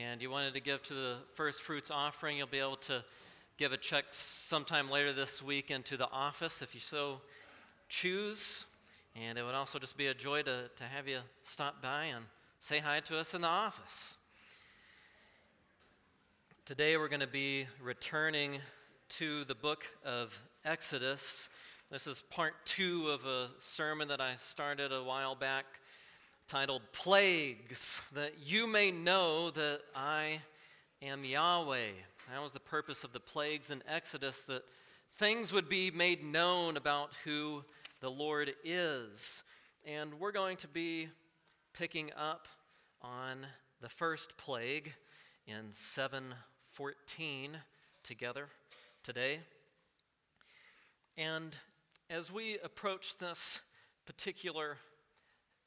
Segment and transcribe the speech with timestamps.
[0.00, 3.04] and you wanted to give to the first fruits offering, you'll be able to
[3.58, 7.20] give a check sometime later this week into the office if you so
[7.88, 8.64] choose.
[9.14, 12.24] And it would also just be a joy to, to have you stop by and
[12.60, 14.16] say hi to us in the office.
[16.64, 18.58] Today we're going to be returning
[19.10, 21.50] to the book of Exodus.
[21.90, 25.79] This is part two of a sermon that I started a while back
[26.50, 30.40] titled Plagues, that you may know that I
[31.00, 31.90] am Yahweh.
[32.28, 34.64] That was the purpose of the plagues in Exodus, that
[35.16, 37.62] things would be made known about who
[38.00, 39.44] the Lord is.
[39.86, 41.06] And we're going to be
[41.72, 42.48] picking up
[43.00, 43.46] on
[43.80, 44.92] the first plague
[45.46, 47.58] in 714
[48.02, 48.48] together
[49.04, 49.38] today.
[51.16, 51.56] And
[52.10, 53.60] as we approach this
[54.04, 54.78] particular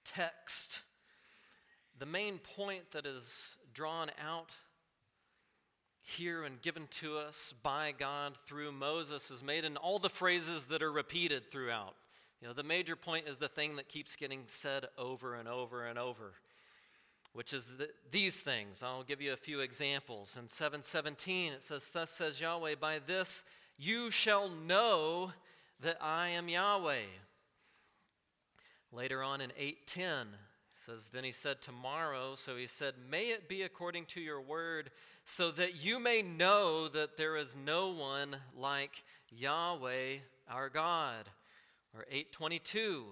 [0.05, 0.81] text,
[1.99, 4.49] the main point that is drawn out
[6.02, 10.65] here and given to us by God through Moses is made in all the phrases
[10.65, 11.96] that are repeated throughout.
[12.41, 15.85] You know, the major point is the thing that keeps getting said over and over
[15.85, 16.34] and over,
[17.31, 18.84] which is the, these things.
[18.84, 20.37] I'll give you a few examples.
[20.37, 23.46] In 717, it says, Thus says Yahweh, by this
[23.77, 25.31] you shall know
[25.79, 27.05] that I am Yahweh.
[28.94, 30.27] Later on in 8:10
[30.76, 34.91] says then he said tomorrow so he said may it be according to your word
[35.24, 40.18] so that you may know that there is no one like Yahweh
[40.49, 41.30] our God
[41.96, 43.05] or 822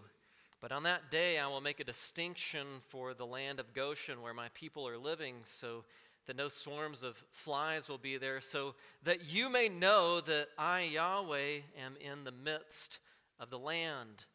[0.60, 4.34] but on that day I will make a distinction for the land of Goshen where
[4.34, 5.86] my people are living so
[6.28, 10.82] that no swarms of flies will be there so that you may know that I
[10.82, 13.00] Yahweh am in the midst
[13.40, 14.26] of the land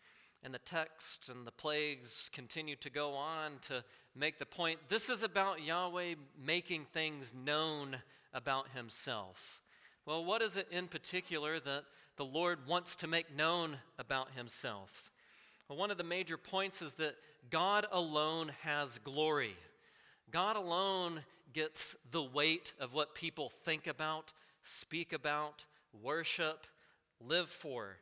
[0.46, 3.82] and the text and the plagues continue to go on to
[4.14, 7.96] make the point this is about Yahweh making things known
[8.32, 9.60] about himself.
[10.06, 11.82] Well, what is it in particular that
[12.16, 15.10] the Lord wants to make known about himself?
[15.68, 17.16] Well, one of the major points is that
[17.50, 19.56] God alone has glory.
[20.30, 21.22] God alone
[21.54, 25.64] gets the weight of what people think about, speak about,
[26.04, 26.68] worship,
[27.20, 27.96] live for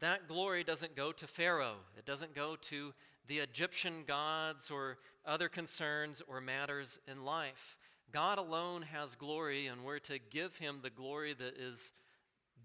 [0.00, 1.76] that glory doesn't go to Pharaoh.
[1.96, 2.92] It doesn't go to
[3.26, 7.76] the Egyptian gods or other concerns or matters in life.
[8.12, 11.92] God alone has glory, and we're to give him the glory that is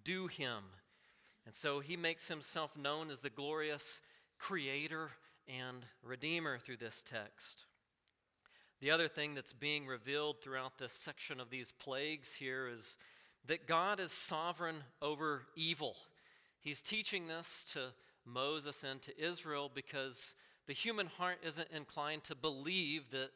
[0.04, 0.64] due him.
[1.46, 4.02] And so he makes himself known as the glorious
[4.40, 5.12] creator
[5.48, 7.66] and redeemer through this text.
[8.82, 12.98] The other thing that's being revealed throughout this section of these plagues here is
[13.48, 15.96] that God is sovereign over evil.
[16.66, 17.94] He's teaching this to
[18.26, 20.34] Moses and to Israel because
[20.66, 23.30] the human heart isn't inclined to believe that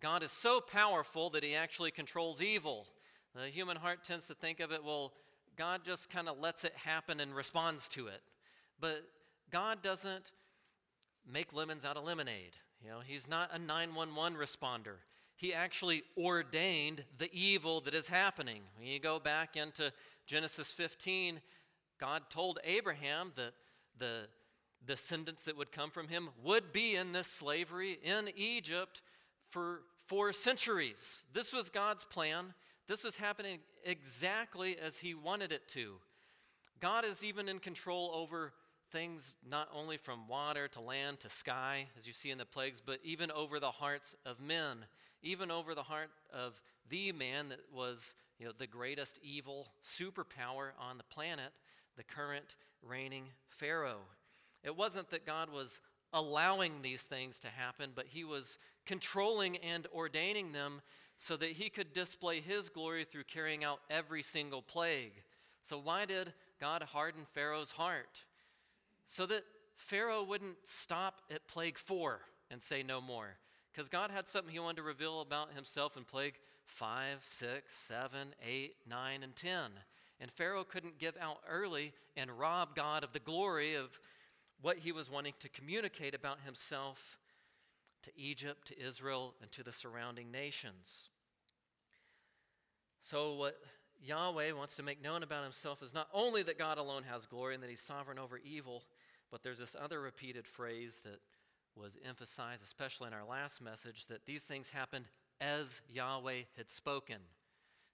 [0.00, 2.86] God is so powerful that he actually controls evil.
[3.34, 5.12] The human heart tends to think of it, well,
[5.56, 8.20] God just kind of lets it happen and responds to it.
[8.78, 9.02] But
[9.50, 10.30] God doesn't
[11.28, 12.54] make lemons out of lemonade.
[12.80, 14.98] You know, he's not a 911 responder.
[15.34, 18.62] He actually ordained the evil that is happening.
[18.76, 19.92] When you go back into
[20.28, 21.40] Genesis 15,
[21.98, 23.52] God told Abraham that
[23.98, 24.28] the
[24.86, 29.00] descendants that would come from him would be in this slavery in Egypt
[29.50, 31.24] for four centuries.
[31.32, 32.54] This was God's plan.
[32.86, 35.94] This was happening exactly as he wanted it to.
[36.80, 38.52] God is even in control over
[38.90, 42.80] things not only from water to land to sky, as you see in the plagues,
[42.84, 44.78] but even over the hearts of men,
[45.22, 50.70] even over the heart of the man that was you know, the greatest evil superpower
[50.80, 51.52] on the planet
[51.98, 54.00] the current reigning Pharaoh.
[54.64, 55.82] It wasn't that God was
[56.14, 60.80] allowing these things to happen, but he was controlling and ordaining them
[61.18, 65.12] so that he could display his glory through carrying out every single plague.
[65.62, 68.22] So, why did God harden Pharaoh's heart?
[69.06, 69.42] So that
[69.76, 72.20] Pharaoh wouldn't stop at plague four
[72.50, 73.36] and say no more.
[73.72, 76.34] Because God had something he wanted to reveal about himself in plague
[76.66, 79.70] five, six, seven, eight, nine, and 10.
[80.20, 83.98] And Pharaoh couldn't give out early and rob God of the glory of
[84.60, 87.18] what he was wanting to communicate about himself
[88.02, 91.08] to Egypt, to Israel, and to the surrounding nations.
[93.00, 93.58] So, what
[94.02, 97.54] Yahweh wants to make known about himself is not only that God alone has glory
[97.54, 98.84] and that he's sovereign over evil,
[99.30, 101.20] but there's this other repeated phrase that
[101.76, 105.04] was emphasized, especially in our last message, that these things happened
[105.40, 107.18] as Yahweh had spoken.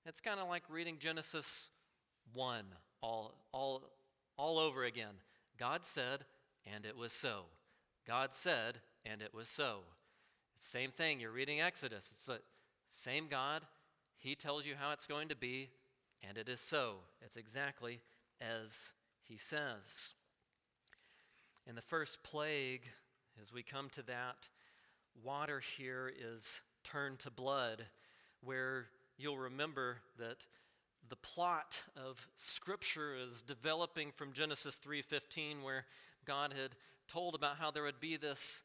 [0.06, 1.70] It's kind of like reading Genesis
[2.34, 2.64] one
[3.00, 3.82] all, all,
[4.36, 5.14] all over again.
[5.58, 6.24] God said,
[6.72, 7.44] and it was so.
[8.06, 9.78] God said, and it was so.
[10.58, 12.08] Same thing, you're reading Exodus.
[12.10, 12.40] It's the
[12.88, 13.62] same God,
[14.18, 15.68] he tells you how it's going to be,
[16.26, 16.96] and it is so.
[17.22, 18.00] It's exactly
[18.40, 18.92] as
[19.22, 20.14] he says.
[21.66, 22.82] In the first plague,
[23.42, 24.48] as we come to that,
[25.22, 27.84] water here is turned to blood,
[28.42, 30.36] where you'll remember that
[31.08, 35.86] the plot of scripture is developing from Genesis 3:15 where
[36.24, 36.76] God had
[37.08, 38.62] told about how there would be this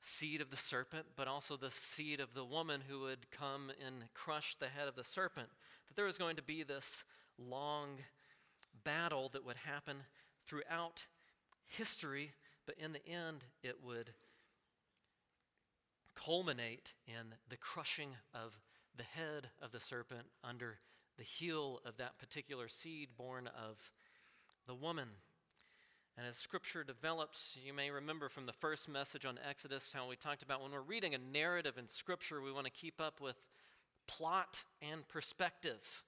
[0.00, 4.12] seed of the serpent but also the seed of the woman who would come and
[4.14, 5.48] crush the head of the serpent
[5.88, 7.04] that there was going to be this
[7.38, 7.98] long
[8.84, 9.96] battle that would happen
[10.46, 11.06] throughout
[11.66, 12.32] history
[12.66, 14.12] but in the end it would
[16.14, 18.58] culminate in the crushing of
[18.96, 20.78] the head of the serpent under
[21.16, 23.92] the heel of that particular seed born of
[24.66, 25.08] the woman.
[26.18, 30.16] And as scripture develops, you may remember from the first message on Exodus how we
[30.16, 33.36] talked about when we're reading a narrative in scripture, we want to keep up with
[34.06, 36.02] plot and perspective.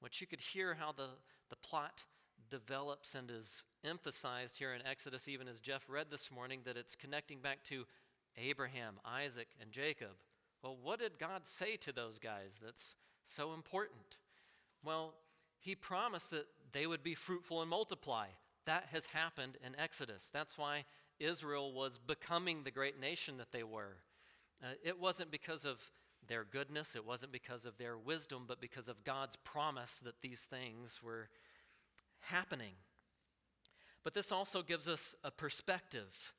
[0.00, 1.08] Which you could hear how the,
[1.50, 2.04] the plot
[2.50, 6.94] develops and is emphasized here in Exodus, even as Jeff read this morning, that it's
[6.94, 7.84] connecting back to
[8.36, 10.16] Abraham, Isaac, and Jacob.
[10.62, 12.94] Well, what did God say to those guys that's
[13.24, 14.18] so important?
[14.84, 15.14] Well,
[15.58, 18.26] He promised that they would be fruitful and multiply.
[18.66, 20.30] That has happened in Exodus.
[20.32, 20.84] That's why
[21.20, 23.96] Israel was becoming the great nation that they were.
[24.62, 25.80] Uh, it wasn't because of
[26.26, 30.40] their goodness, it wasn't because of their wisdom, but because of God's promise that these
[30.40, 31.28] things were
[32.20, 32.72] happening.
[34.02, 36.32] But this also gives us a perspective.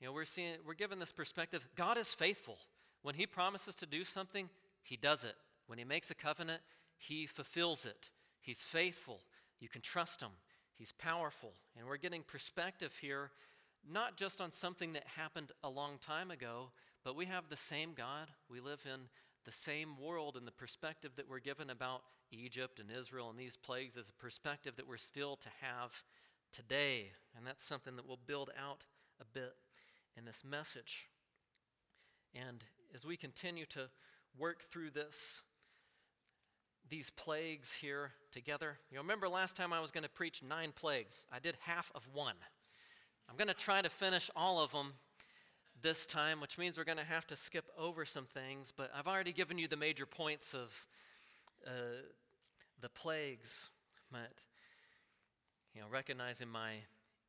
[0.00, 1.66] You know, we're seeing we're given this perspective.
[1.74, 2.58] God is faithful.
[3.02, 4.48] When he promises to do something,
[4.82, 5.34] he does it.
[5.66, 6.60] When he makes a covenant,
[6.96, 8.10] he fulfills it.
[8.40, 9.20] He's faithful.
[9.60, 10.30] You can trust him.
[10.76, 11.52] He's powerful.
[11.78, 13.30] And we're getting perspective here
[13.90, 16.70] not just on something that happened a long time ago,
[17.04, 18.28] but we have the same God.
[18.48, 19.00] We live in
[19.44, 23.56] the same world, and the perspective that we're given about Egypt and Israel and these
[23.56, 26.02] plagues is a perspective that we're still to have
[26.50, 27.10] today.
[27.36, 28.86] And that's something that we'll build out
[29.20, 29.54] a bit
[30.16, 31.10] in this message.
[32.34, 32.64] And
[32.94, 33.90] as we continue to
[34.38, 35.42] work through this,
[36.90, 41.26] these plagues here together, you remember last time I was going to preach nine plagues?
[41.32, 42.36] I did half of one.
[43.28, 44.92] I'm going to try to finish all of them
[45.82, 49.06] this time, which means we're going to have to skip over some things, but I've
[49.06, 50.72] already given you the major points of
[51.66, 51.70] uh,
[52.80, 53.70] the plagues.
[54.12, 54.32] But,
[55.74, 56.74] you know, recognizing my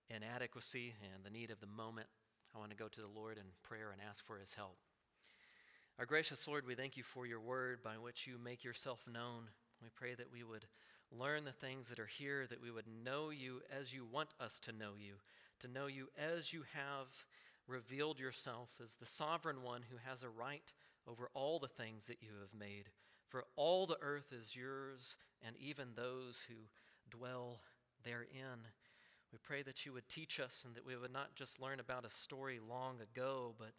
[0.09, 2.07] inadequacy and the need of the moment,
[2.55, 4.77] I want to go to the Lord in prayer and ask for his help.
[5.97, 9.43] Our gracious Lord, we thank you for your word by which you make yourself known.
[9.81, 10.65] We pray that we would
[11.09, 14.59] learn the things that are here, that we would know you as you want us
[14.61, 15.13] to know you,
[15.61, 17.07] to know you as you have
[17.65, 20.73] revealed yourself as the sovereign one who has a right
[21.07, 22.89] over all the things that you have made.
[23.29, 25.15] For all the earth is yours,
[25.47, 26.55] and even those who
[27.17, 27.61] dwell
[28.03, 28.67] therein.
[29.31, 32.03] We pray that you would teach us and that we would not just learn about
[32.03, 33.71] a story long ago, but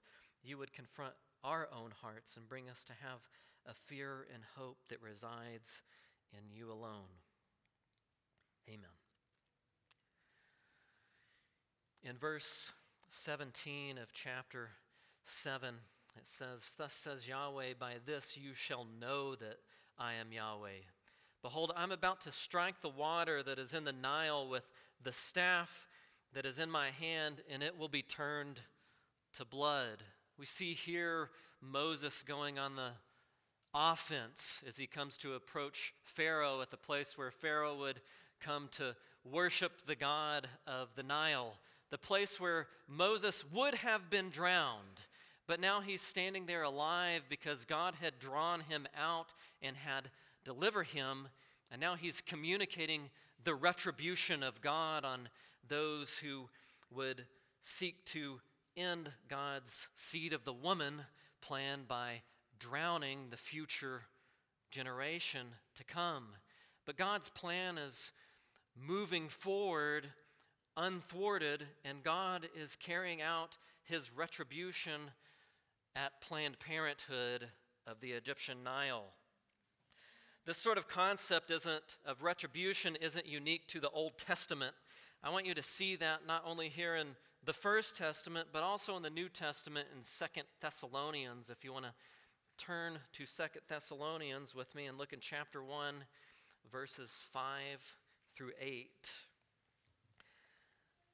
[0.42, 1.12] you would confront
[1.44, 3.20] our own hearts and bring us to have
[3.66, 5.82] a fear and hope that resides
[6.32, 7.20] in you alone.
[8.68, 8.90] Amen.
[12.02, 12.72] In verse
[13.08, 14.70] 17 of chapter
[15.24, 15.74] 7,
[16.16, 19.58] it says, Thus says Yahweh, by this you shall know that
[19.98, 20.84] I am Yahweh.
[21.42, 24.64] Behold, I'm about to strike the water that is in the Nile with
[25.02, 25.86] the staff
[26.34, 28.60] that is in my hand, and it will be turned
[29.34, 30.02] to blood.
[30.38, 32.90] We see here Moses going on the
[33.74, 38.00] offense as he comes to approach Pharaoh at the place where Pharaoh would
[38.40, 41.54] come to worship the God of the Nile
[41.90, 45.02] the place where Moses would have been drowned.
[45.46, 50.10] But now he's standing there alive because God had drawn him out and had
[50.44, 51.28] delivered him.
[51.70, 53.10] And now he's communicating
[53.44, 55.28] the retribution of God on
[55.68, 56.48] those who
[56.90, 57.24] would
[57.62, 58.40] seek to
[58.76, 61.02] end God's seed of the woman
[61.40, 62.22] plan by
[62.58, 64.02] drowning the future
[64.70, 66.28] generation to come.
[66.84, 68.12] But God's plan is
[68.76, 70.08] moving forward
[70.76, 75.10] unthwarted, and God is carrying out his retribution
[75.94, 77.48] at Planned Parenthood
[77.86, 79.06] of the Egyptian Nile.
[80.44, 84.74] This sort of concept isn't of retribution isn't unique to the Old Testament.
[85.22, 87.08] I want you to see that not only here in
[87.46, 91.48] the First Testament, but also in the New Testament in Second Thessalonians.
[91.48, 91.92] If you want to
[92.58, 95.94] turn to Second Thessalonians with me and look in chapter 1,
[96.72, 97.42] verses 5
[98.34, 98.88] through 8.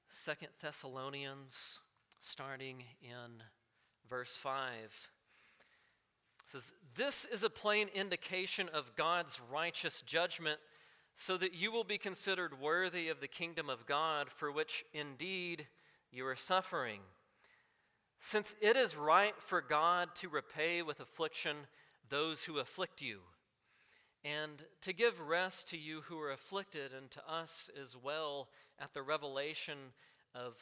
[0.08, 1.80] Second Thessalonians,
[2.18, 3.42] starting in
[4.08, 5.10] verse 5,
[6.46, 10.60] says, This is a plain indication of God's righteous judgment,
[11.14, 15.66] so that you will be considered worthy of the kingdom of God, for which indeed
[16.12, 17.00] you are suffering.
[18.20, 21.56] Since it is right for God to repay with affliction
[22.08, 23.20] those who afflict you,
[24.24, 28.92] and to give rest to you who are afflicted, and to us as well at
[28.94, 29.78] the revelation
[30.34, 30.54] of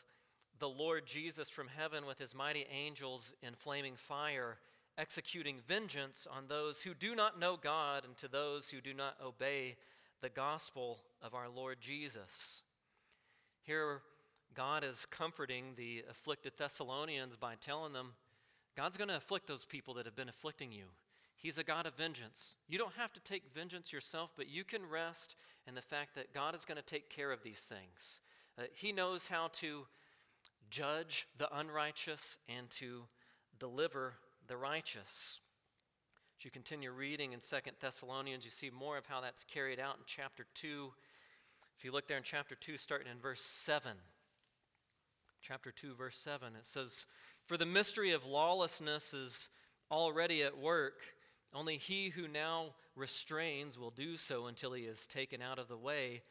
[0.59, 4.59] the Lord Jesus from heaven with his mighty angels in flaming fire,
[4.97, 9.17] executing vengeance on those who do not know God and to those who do not
[9.25, 9.77] obey
[10.21, 12.63] the gospel of our Lord Jesus.
[13.63, 14.03] Here,
[14.55, 18.15] God is comforting the afflicted Thessalonians by telling them
[18.77, 20.87] God's going to afflict those people that have been afflicting you.
[21.37, 22.57] He's a God of vengeance.
[22.69, 26.35] You don't have to take vengeance yourself, but you can rest in the fact that
[26.35, 28.21] God is going to take care of these things.
[28.59, 29.87] Uh, he knows how to
[30.69, 33.05] judge the unrighteous and to
[33.59, 34.15] deliver
[34.49, 35.41] the righteous.
[36.39, 39.97] As you continue reading in Second Thessalonians, you see more of how that's carried out
[39.97, 40.93] in chapter 2.
[41.79, 43.93] If you look there in chapter 2, starting in verse 7,
[45.41, 47.07] chapter 2, verse 7, it says,
[47.47, 49.49] For the mystery of lawlessness is
[49.91, 51.01] already at work.
[51.53, 55.77] Only he who now restrains will do so until he is taken out of the
[55.77, 56.23] way.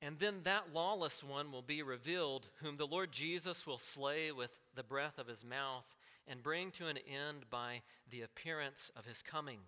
[0.00, 4.50] And then that lawless one will be revealed, whom the Lord Jesus will slay with
[4.74, 5.96] the breath of his mouth
[6.28, 9.58] and bring to an end by the appearance of his coming,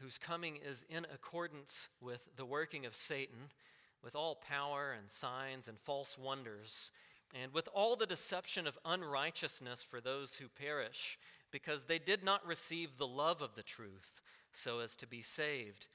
[0.00, 3.50] whose coming is in accordance with the working of Satan,
[4.04, 6.92] with all power and signs and false wonders,
[7.34, 11.18] and with all the deception of unrighteousness for those who perish,
[11.50, 14.20] because they did not receive the love of the truth
[14.52, 15.86] so as to be saved.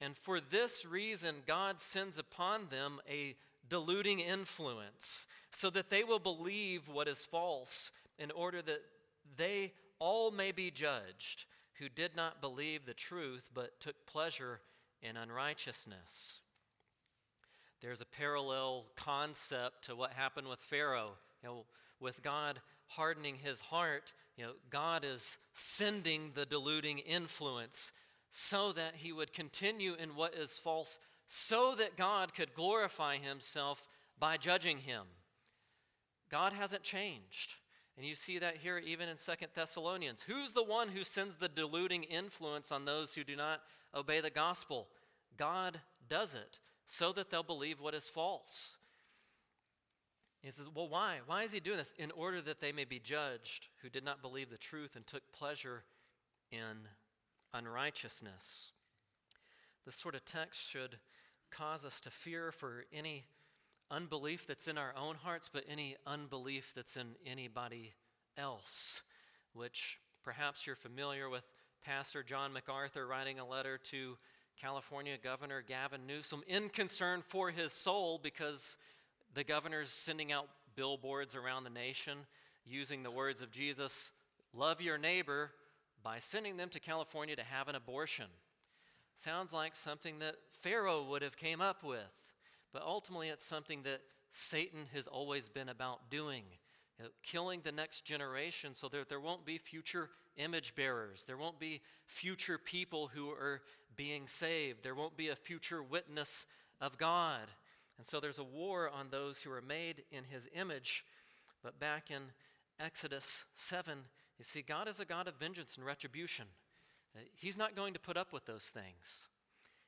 [0.00, 3.36] And for this reason, God sends upon them a
[3.68, 8.82] deluding influence, so that they will believe what is false, in order that
[9.36, 11.44] they all may be judged
[11.78, 14.60] who did not believe the truth, but took pleasure
[15.00, 16.40] in unrighteousness.
[17.82, 21.10] There's a parallel concept to what happened with Pharaoh.
[21.42, 21.64] You know,
[21.98, 27.90] with God hardening his heart, you know, God is sending the deluding influence
[28.30, 33.88] so that he would continue in what is false, so that God could glorify himself
[34.18, 35.02] by judging him.
[36.30, 37.54] God hasn't changed.
[37.96, 40.22] And you see that here even in Second Thessalonians.
[40.22, 43.60] Who's the one who sends the deluding influence on those who do not
[43.94, 44.86] obey the gospel?
[45.36, 48.76] God does it so that they'll believe what is false.
[50.42, 51.18] He says, Well, why?
[51.26, 51.92] Why is he doing this?
[51.98, 55.22] In order that they may be judged who did not believe the truth and took
[55.32, 55.84] pleasure
[56.50, 56.88] in
[57.54, 58.72] unrighteousness.
[59.84, 60.98] This sort of text should
[61.50, 63.24] cause us to fear for any
[63.90, 67.92] unbelief that's in our own hearts, but any unbelief that's in anybody
[68.38, 69.02] else,
[69.52, 71.44] which perhaps you're familiar with
[71.84, 74.16] Pastor John MacArthur writing a letter to
[74.62, 78.76] California Governor Gavin Newsom in concern for his soul because
[79.34, 82.18] the governor's sending out billboards around the nation
[82.64, 84.12] using the words of Jesus
[84.54, 85.50] love your neighbor
[86.04, 88.26] by sending them to California to have an abortion.
[89.16, 91.98] Sounds like something that Pharaoh would have came up with,
[92.72, 94.00] but ultimately it's something that
[94.30, 96.44] Satan has always been about doing,
[97.02, 101.24] uh, killing the next generation so that there won't be future image bearers.
[101.24, 103.60] There won't be future people who are
[103.96, 104.82] being saved.
[104.82, 106.46] There won't be a future witness
[106.80, 107.48] of God.
[107.98, 111.04] And so there's a war on those who are made in his image.
[111.62, 112.22] But back in
[112.80, 113.98] Exodus 7,
[114.38, 116.46] you see, God is a God of vengeance and retribution.
[117.14, 119.28] Uh, he's not going to put up with those things.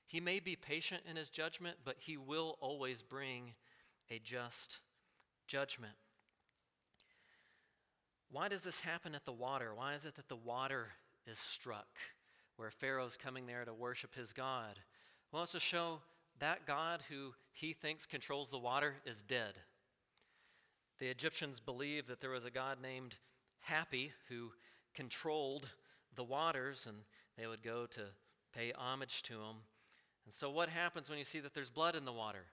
[0.07, 3.55] He may be patient in his judgment, but he will always bring
[4.11, 4.81] a just
[5.49, 5.95] judgment.
[8.31, 9.73] Why does this happen at the water?
[9.75, 10.89] Why is it that the water
[11.27, 11.89] is struck
[12.57, 14.79] where Pharaoh's coming there to worship his God?
[15.33, 16.01] Well, it's to show
[16.39, 19.55] that God who he thinks controls the water is dead.
[20.99, 23.17] The Egyptians believed that there was a God named
[23.61, 24.53] Happy who
[24.95, 25.71] controlled
[26.15, 26.99] the waters, and
[27.37, 28.03] they would go to
[28.55, 29.57] pay homage to him.
[30.25, 32.47] And so, what happens when you see that there's blood in the water?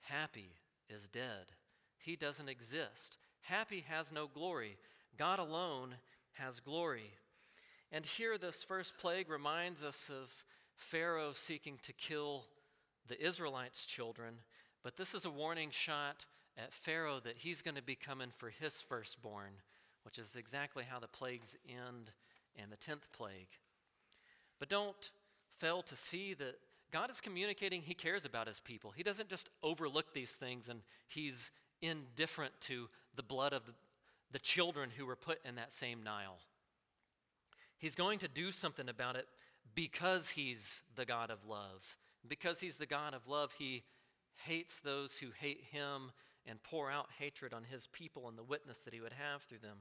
[0.00, 0.50] Happy
[0.88, 1.52] is dead.
[1.98, 3.16] He doesn't exist.
[3.40, 4.76] Happy has no glory.
[5.16, 5.94] God alone
[6.32, 7.12] has glory.
[7.92, 10.30] And here, this first plague reminds us of
[10.74, 12.44] Pharaoh seeking to kill
[13.08, 14.34] the Israelites' children,
[14.82, 16.26] but this is a warning shot
[16.58, 19.52] at Pharaoh that he's going to be coming for his firstborn
[20.06, 22.12] which is exactly how the plagues end
[22.54, 23.48] and the 10th plague.
[24.60, 25.10] But don't
[25.58, 26.60] fail to see that
[26.92, 28.92] God is communicating He cares about His people.
[28.92, 31.50] He doesn't just overlook these things and He's
[31.82, 33.72] indifferent to the blood of the,
[34.30, 36.38] the children who were put in that same Nile.
[37.78, 39.26] He's going to do something about it
[39.74, 41.96] because he's the God of love.
[42.26, 43.84] Because he's the God of love, he
[44.44, 46.12] hates those who hate him
[46.46, 49.58] and pour out hatred on his people and the witness that he would have through
[49.58, 49.78] them.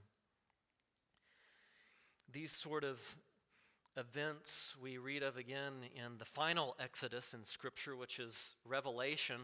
[2.31, 3.17] These sort of
[3.97, 9.41] events we read of again in the final Exodus in Scripture, which is Revelation.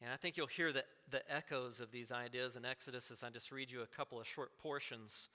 [0.00, 3.30] And I think you'll hear the, the echoes of these ideas in Exodus as I
[3.30, 5.28] just read you a couple of short portions.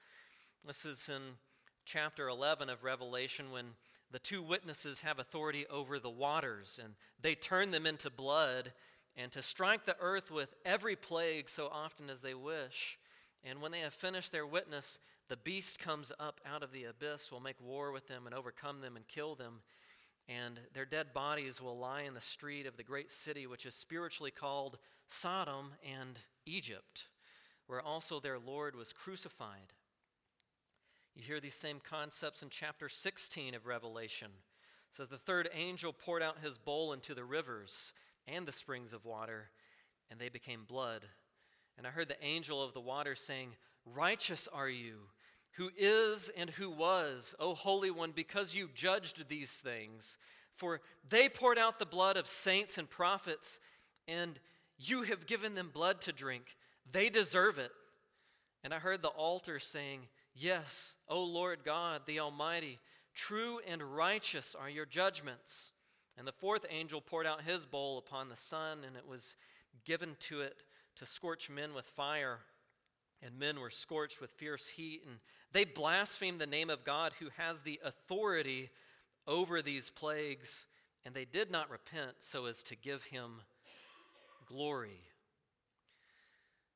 [0.65, 1.21] This is in
[1.87, 3.67] chapter 11 of Revelation when
[4.11, 8.73] the two witnesses have authority over the waters and they turn them into blood
[9.15, 12.99] and to strike the earth with every plague so often as they wish.
[13.41, 17.31] And when they have finished their witness, the beast comes up out of the abyss,
[17.31, 19.61] will make war with them and overcome them and kill them.
[20.27, 23.75] And their dead bodies will lie in the street of the great city, which is
[23.75, 24.77] spiritually called
[25.07, 27.05] Sodom and Egypt,
[27.67, 29.71] where also their Lord was crucified.
[31.17, 34.27] You hear these same concepts in chapter 16 of Revelation.
[34.27, 37.91] It says, The third angel poured out his bowl into the rivers
[38.27, 39.49] and the springs of water,
[40.11, 41.05] and they became blood.
[41.75, 44.97] And I heard the angel of the water saying, Righteous are you,
[45.53, 50.19] who is and who was, O Holy One, because you judged these things.
[50.53, 53.59] For they poured out the blood of saints and prophets,
[54.07, 54.39] and
[54.77, 56.57] you have given them blood to drink.
[56.91, 57.71] They deserve it.
[58.63, 60.01] And I heard the altar saying,
[60.39, 62.77] Yes, O Lord God, the Almighty,
[63.15, 65.71] true and righteous are your judgments.
[66.15, 69.35] And the fourth angel poured out his bowl upon the sun, and it was
[69.83, 70.57] given to it
[70.97, 72.39] to scorch men with fire.
[73.23, 75.17] And men were scorched with fierce heat, and
[75.53, 78.69] they blasphemed the name of God who has the authority
[79.25, 80.67] over these plagues,
[81.03, 83.41] and they did not repent so as to give him
[84.45, 85.01] glory.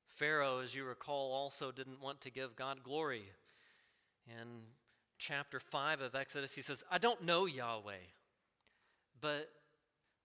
[0.07, 3.25] Pharaoh, as you recall, also didn't want to give God glory.
[4.27, 4.47] In
[5.17, 7.93] chapter 5 of Exodus, he says, I don't know Yahweh.
[9.19, 9.49] But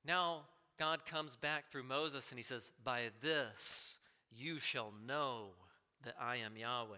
[0.05, 0.43] now
[0.79, 3.99] God comes back through Moses and he says, By this
[4.31, 5.49] you shall know
[6.05, 6.97] that I am Yahweh.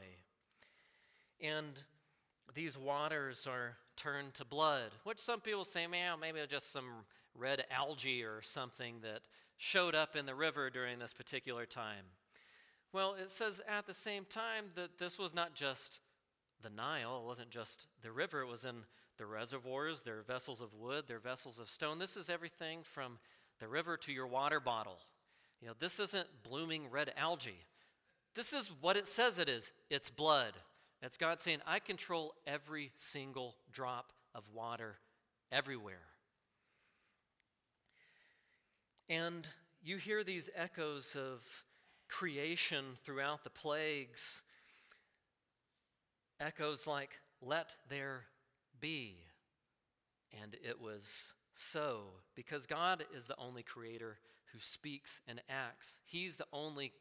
[1.41, 1.81] And
[2.55, 7.05] these waters are turned to blood, which some people say, man, maybe it's just some
[7.35, 9.21] red algae or something that
[9.57, 12.05] showed up in the river during this particular time.
[12.93, 16.01] Well, it says at the same time that this was not just
[16.63, 18.77] the Nile, it wasn't just the river, it was in
[19.17, 21.99] the reservoirs, their vessels of wood, their vessels of stone.
[21.99, 23.19] This is everything from
[23.61, 24.99] the river to your water bottle.
[25.61, 27.65] You know, this isn't blooming red algae.
[28.35, 30.53] This is what it says it is it's blood.
[31.03, 34.97] It's God saying, I control every single drop of water
[35.53, 36.07] everywhere.
[39.09, 39.49] And
[39.83, 41.41] you hear these echoes of
[42.09, 44.43] creation throughout the plagues.
[46.41, 48.25] Echoes like, let there
[48.81, 49.17] be.
[50.43, 52.03] And it was so,
[52.35, 54.19] because God is the only creator
[54.53, 55.99] who speaks and acts.
[56.05, 56.93] He's the only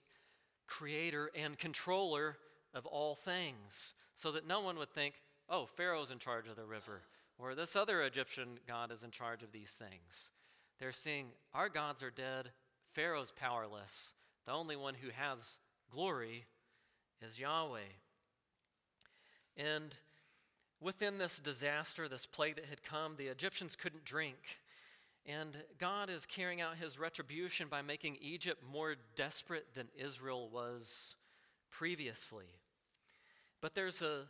[0.65, 2.37] creator and controller
[2.73, 5.15] of all things, so that no one would think,
[5.49, 7.03] oh, Pharaoh's in charge of the river,
[7.37, 10.31] or this other Egyptian god is in charge of these things.
[10.79, 12.51] They're seeing our gods are dead,
[12.93, 14.13] Pharaoh's powerless.
[14.45, 15.59] The only one who has
[15.91, 16.45] glory
[17.21, 17.79] is Yahweh.
[19.57, 19.95] And
[20.79, 24.37] within this disaster, this plague that had come, the Egyptians couldn't drink.
[25.25, 31.15] And God is carrying out his retribution by making Egypt more desperate than Israel was
[31.69, 32.45] previously.
[33.59, 34.21] But there's a,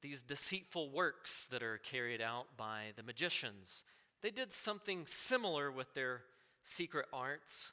[0.00, 3.84] these deceitful works that are carried out by the magicians.
[4.22, 6.22] They did something similar with their
[6.62, 7.72] secret arts.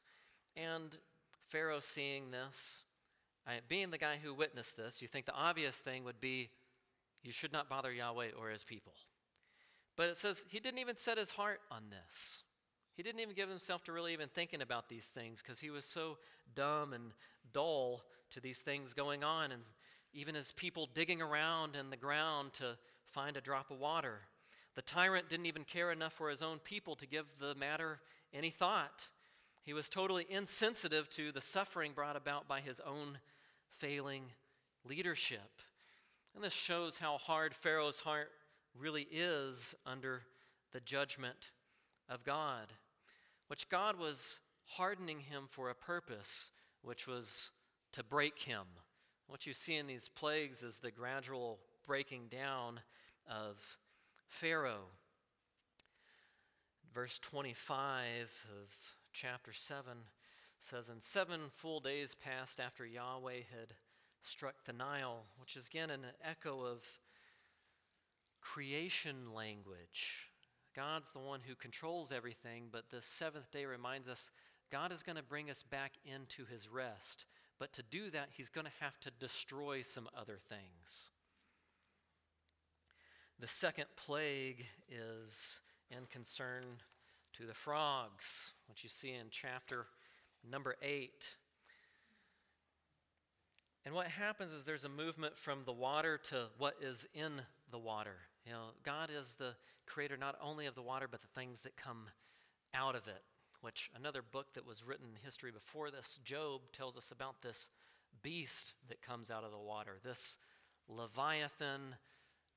[0.57, 0.97] And
[1.49, 2.81] Pharaoh, seeing this,
[3.69, 6.49] being the guy who witnessed this, you think the obvious thing would be
[7.25, 8.93] you should not bother Yahweh or his people.
[9.97, 12.43] But it says he didn't even set his heart on this.
[12.95, 15.85] He didn't even give himself to really even thinking about these things because he was
[15.85, 16.17] so
[16.53, 17.11] dumb and
[17.51, 19.61] dull to these things going on, and
[20.13, 24.19] even his people digging around in the ground to find a drop of water.
[24.75, 27.99] The tyrant didn't even care enough for his own people to give the matter
[28.33, 29.07] any thought.
[29.63, 33.19] He was totally insensitive to the suffering brought about by his own
[33.69, 34.25] failing
[34.87, 35.61] leadership.
[36.35, 38.29] And this shows how hard Pharaoh's heart
[38.77, 40.23] really is under
[40.73, 41.51] the judgment
[42.09, 42.73] of God,
[43.47, 47.51] which God was hardening him for a purpose, which was
[47.93, 48.65] to break him.
[49.27, 52.81] What you see in these plagues is the gradual breaking down
[53.29, 53.77] of
[54.27, 54.89] Pharaoh.
[56.93, 58.75] Verse 25 of
[59.13, 59.83] chapter 7
[60.59, 63.75] says, And seven full days passed after Yahweh had
[64.25, 66.83] struck the Nile, which is again an echo of
[68.41, 70.29] creation language.
[70.75, 74.29] God's the one who controls everything, but the seventh day reminds us
[74.71, 77.25] God is going to bring us back into his rest.
[77.59, 81.11] But to do that, he's going to have to destroy some other things.
[83.39, 86.63] The second plague is in concern
[87.33, 89.87] to the frogs, which you see in chapter
[90.49, 91.35] number 8.
[93.85, 97.77] And what happens is there's a movement from the water to what is in the
[97.77, 98.15] water.
[98.45, 99.53] You know, God is the
[99.85, 102.07] creator not only of the water, but the things that come
[102.73, 103.21] out of it.
[103.61, 107.69] Which another book that was written in history before this, Job, tells us about this
[108.23, 110.37] beast that comes out of the water, this
[110.87, 111.95] Leviathan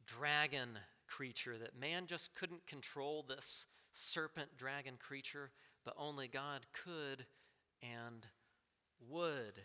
[0.06, 0.70] dragon
[1.06, 5.50] creature that man just couldn't control this serpent dragon creature,
[5.84, 7.26] but only God could
[7.82, 8.26] and
[9.08, 9.60] would.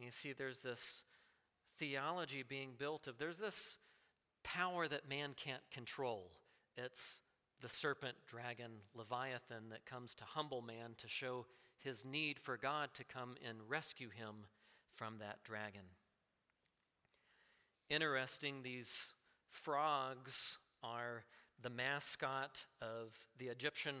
[0.00, 1.04] And you see, there's this
[1.78, 3.76] theology being built of there's this
[4.42, 6.30] power that man can't control.
[6.74, 7.20] It's
[7.60, 11.44] the serpent, dragon, Leviathan that comes to humble man to show
[11.78, 14.46] his need for God to come and rescue him
[14.94, 15.84] from that dragon.
[17.90, 19.12] Interesting, these
[19.50, 21.24] frogs are
[21.60, 23.96] the mascot of the Egyptian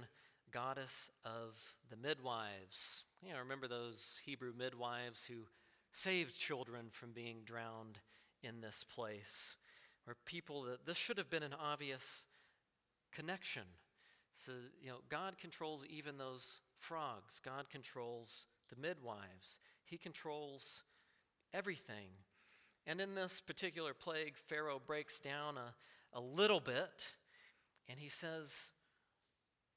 [0.50, 3.04] goddess of the midwives.
[3.22, 5.40] You know, remember those Hebrew midwives who
[5.92, 7.98] saved children from being drowned
[8.42, 9.56] in this place?
[10.06, 12.24] Or people that this should have been an obvious
[13.12, 13.64] connection.
[14.34, 20.82] So, you know, God controls even those frogs, God controls the midwives, He controls
[21.52, 22.08] everything.
[22.86, 27.12] And in this particular plague, Pharaoh breaks down a, a little bit
[27.90, 28.70] and he says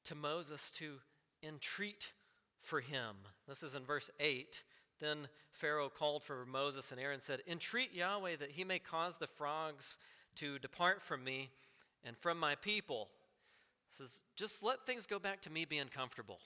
[0.05, 0.99] to Moses to
[1.41, 2.13] entreat
[2.61, 3.15] for him.
[3.47, 4.63] This is in verse 8.
[5.03, 9.17] Then Pharaoh called for Moses and Aaron and said, Entreat Yahweh that he may cause
[9.17, 9.97] the frogs
[10.35, 11.49] to depart from me
[12.05, 13.09] and from my people.
[13.89, 16.39] He says, just let things go back to me being comfortable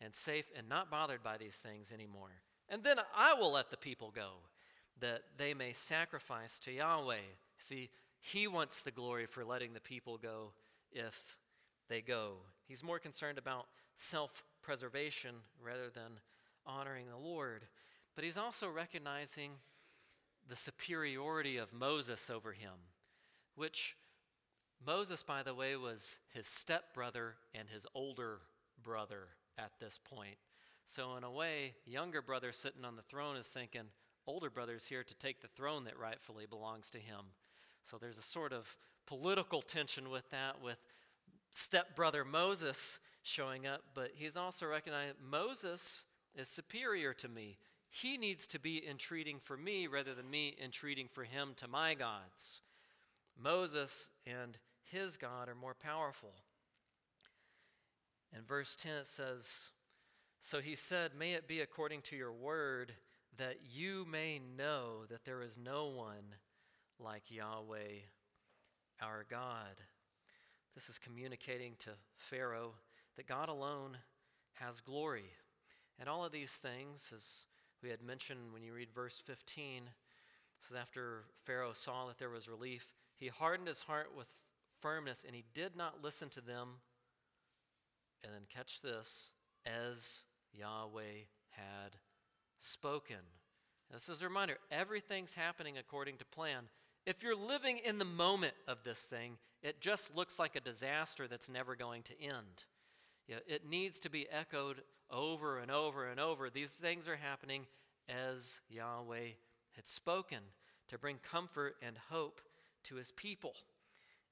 [0.00, 2.30] and safe and not bothered by these things anymore.
[2.70, 4.30] And then I will let the people go,
[5.00, 7.16] that they may sacrifice to Yahweh.
[7.58, 7.90] See,
[8.20, 10.52] he wants the glory for letting the people go
[10.92, 11.36] if
[11.90, 12.36] they go.
[12.66, 13.66] He's more concerned about
[13.96, 16.20] self preservation rather than
[16.66, 17.64] honoring the Lord.
[18.18, 19.52] But he's also recognizing
[20.48, 22.72] the superiority of Moses over him,
[23.54, 23.94] which
[24.84, 28.40] Moses, by the way, was his stepbrother and his older
[28.82, 30.34] brother at this point.
[30.84, 33.84] So, in a way, younger brother sitting on the throne is thinking,
[34.26, 37.20] older brother's here to take the throne that rightfully belongs to him.
[37.84, 38.76] So, there's a sort of
[39.06, 40.78] political tension with that, with
[41.52, 46.04] stepbrother Moses showing up, but he's also recognized Moses
[46.34, 47.58] is superior to me.
[47.90, 51.94] He needs to be entreating for me rather than me entreating for him to my
[51.94, 52.60] gods.
[53.40, 56.34] Moses and his God are more powerful.
[58.36, 59.70] In verse 10, it says,
[60.40, 62.94] So he said, May it be according to your word,
[63.38, 66.36] that you may know that there is no one
[66.98, 68.00] like Yahweh
[69.00, 69.80] our God.
[70.74, 72.74] This is communicating to Pharaoh
[73.16, 73.98] that God alone
[74.54, 75.30] has glory.
[75.98, 77.46] And all of these things, as
[77.82, 79.82] we had mentioned when you read verse 15,
[80.60, 84.26] this is after Pharaoh saw that there was relief, he hardened his heart with
[84.80, 86.80] firmness and he did not listen to them.
[88.24, 89.32] And then catch this,
[89.64, 91.96] as Yahweh had
[92.58, 93.16] spoken.
[93.92, 96.64] This is a reminder everything's happening according to plan.
[97.06, 101.26] If you're living in the moment of this thing, it just looks like a disaster
[101.26, 102.64] that's never going to end.
[103.28, 106.48] You know, it needs to be echoed over and over and over.
[106.48, 107.66] These things are happening
[108.08, 109.32] as Yahweh
[109.76, 110.38] had spoken
[110.88, 112.40] to bring comfort and hope
[112.84, 113.52] to his people.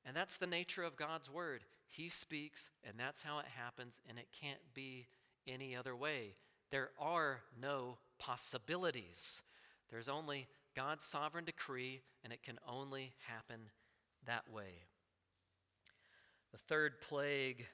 [0.07, 1.63] And that's the nature of God's word.
[1.89, 5.07] He speaks, and that's how it happens, and it can't be
[5.47, 6.35] any other way.
[6.71, 9.43] There are no possibilities.
[9.91, 13.61] There's only God's sovereign decree, and it can only happen
[14.27, 14.87] that way.
[16.53, 17.67] The third plague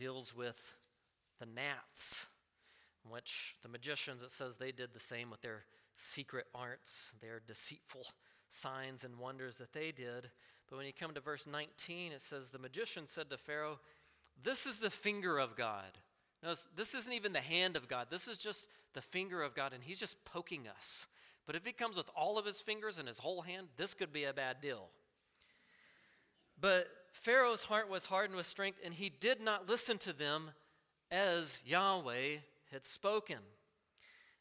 [0.00, 0.78] deals with
[1.38, 2.26] the gnats,
[3.08, 8.06] which the magicians, it says they did the same with their secret arts, their deceitful
[8.48, 10.30] signs and wonders that they did.
[10.68, 13.78] But when you come to verse 19, it says, The magician said to Pharaoh,
[14.42, 15.98] This is the finger of God.
[16.42, 18.06] Notice, this isn't even the hand of God.
[18.10, 21.06] This is just the finger of God, and he's just poking us.
[21.46, 24.12] But if he comes with all of his fingers and his whole hand, this could
[24.12, 24.88] be a bad deal.
[26.60, 30.50] But Pharaoh's heart was hardened with strength, and he did not listen to them
[31.10, 32.36] as Yahweh
[32.70, 33.38] had spoken.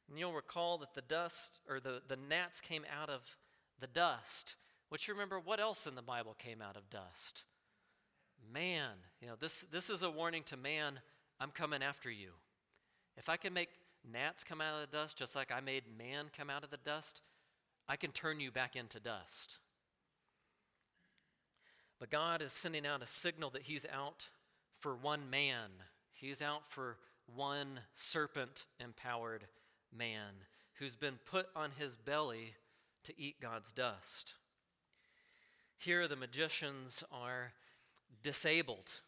[0.08, 3.38] And you'll recall that the dust, or the, the gnats came out of
[3.80, 4.56] the dust.
[4.90, 7.44] Which you remember, what else in the Bible came out of dust?
[8.52, 11.00] man, you know, this, this is a warning to man,
[11.40, 12.32] I'm coming after you.
[13.18, 13.70] If I can make
[14.10, 16.78] gnats come out of the dust just like I made man come out of the
[16.78, 17.22] dust,
[17.88, 19.60] I can turn you back into dust.
[22.00, 24.28] But God is sending out a signal that He's out
[24.80, 25.70] for one man.
[26.14, 26.98] He's out for
[27.36, 29.46] one serpent empowered
[29.96, 30.46] man
[30.80, 32.54] who's been put on his belly
[33.04, 34.34] to eat God's dust.
[35.78, 37.54] Here, the magicians are
[38.24, 39.02] disabled.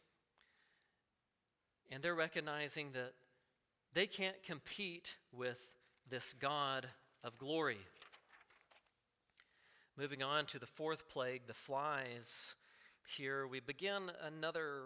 [1.90, 3.14] And they're recognizing that
[3.94, 5.60] they can't compete with
[6.10, 6.88] this God
[7.24, 7.80] of glory.
[9.98, 12.56] Moving on to the fourth plague, the flies.
[13.18, 14.84] Here we begin another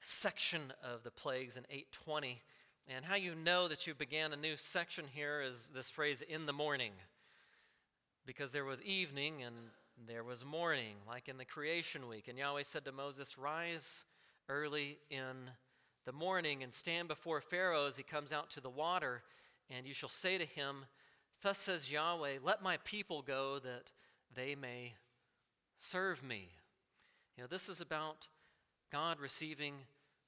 [0.00, 2.42] section of the plagues in 820.
[2.86, 6.44] And how you know that you began a new section here is this phrase, in
[6.44, 6.92] the morning.
[8.26, 9.54] Because there was evening and
[10.06, 12.28] there was morning, like in the creation week.
[12.28, 14.04] And Yahweh said to Moses, Rise
[14.50, 15.50] early in
[16.04, 19.22] the morning and stand before Pharaoh as he comes out to the water,
[19.70, 20.84] and you shall say to him,
[21.40, 23.92] Thus says Yahweh, let my people go that
[24.34, 24.94] they may
[25.78, 26.50] serve me.
[27.38, 28.26] You know, this is about
[28.90, 29.74] God receiving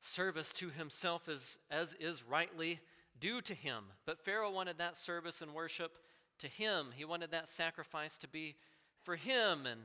[0.00, 2.78] service to himself as, as is rightly
[3.18, 3.82] due to him.
[4.06, 5.90] But Pharaoh wanted that service and worship
[6.38, 6.90] to him.
[6.94, 8.54] He wanted that sacrifice to be
[9.02, 9.80] for him and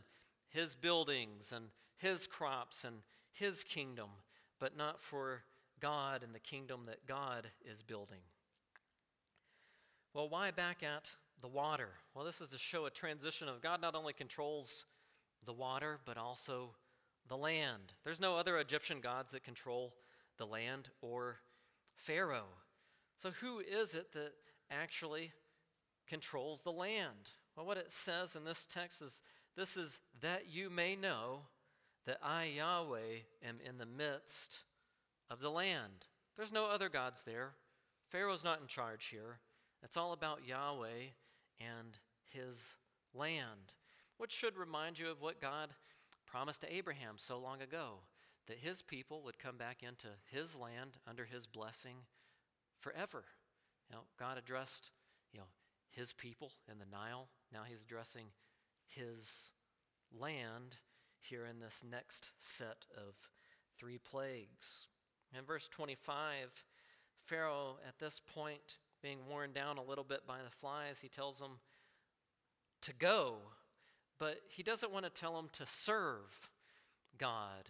[0.50, 2.98] his buildings and his crops and
[3.34, 4.10] his kingdom,
[4.60, 5.42] but not for
[5.80, 8.22] God and the kingdom that God is building.
[10.14, 11.10] Well, why back at
[11.42, 11.90] the water?
[12.14, 14.86] Well, this is to show a transition of God not only controls
[15.44, 16.76] the water, but also
[17.28, 17.94] the land.
[18.04, 19.94] There's no other Egyptian gods that control
[20.38, 21.38] the land or
[21.96, 22.50] Pharaoh.
[23.18, 24.34] So, who is it that
[24.70, 25.32] actually
[26.08, 27.32] controls the land?
[27.56, 29.22] Well, what it says in this text is
[29.56, 31.42] this is that you may know
[32.06, 34.60] that I, Yahweh, am in the midst
[35.30, 36.08] of the land.
[36.36, 37.54] There's no other gods there.
[38.10, 39.40] Pharaoh's not in charge here.
[39.82, 41.14] It's all about Yahweh
[41.60, 41.98] and
[42.32, 42.76] his
[43.14, 43.74] land,
[44.18, 45.70] which should remind you of what God
[46.36, 48.00] promised to Abraham so long ago
[48.48, 51.96] that his people would come back into his land under his blessing
[52.78, 53.24] forever.
[53.90, 54.92] You know, God addressed,
[55.32, 55.46] you know,
[55.92, 57.30] his people in the Nile.
[57.54, 58.26] Now he's addressing
[58.86, 59.54] his
[60.12, 60.76] land
[61.22, 63.14] here in this next set of
[63.80, 64.88] three plagues.
[65.34, 66.66] In verse 25,
[67.22, 71.40] Pharaoh, at this point, being worn down a little bit by the flies, he tells
[71.40, 71.60] them
[72.82, 73.38] to go
[74.20, 76.52] but he doesn't want to tell them to serve
[77.18, 77.70] God.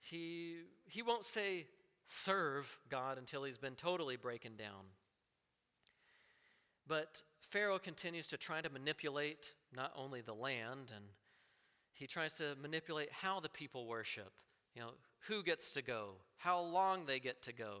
[0.00, 1.66] He, he won't say
[2.06, 4.86] serve God until he's been totally broken down.
[6.86, 11.04] But Pharaoh continues to try to manipulate not only the land, and
[11.92, 14.32] he tries to manipulate how the people worship.
[14.74, 14.90] You know,
[15.26, 17.80] who gets to go, how long they get to go,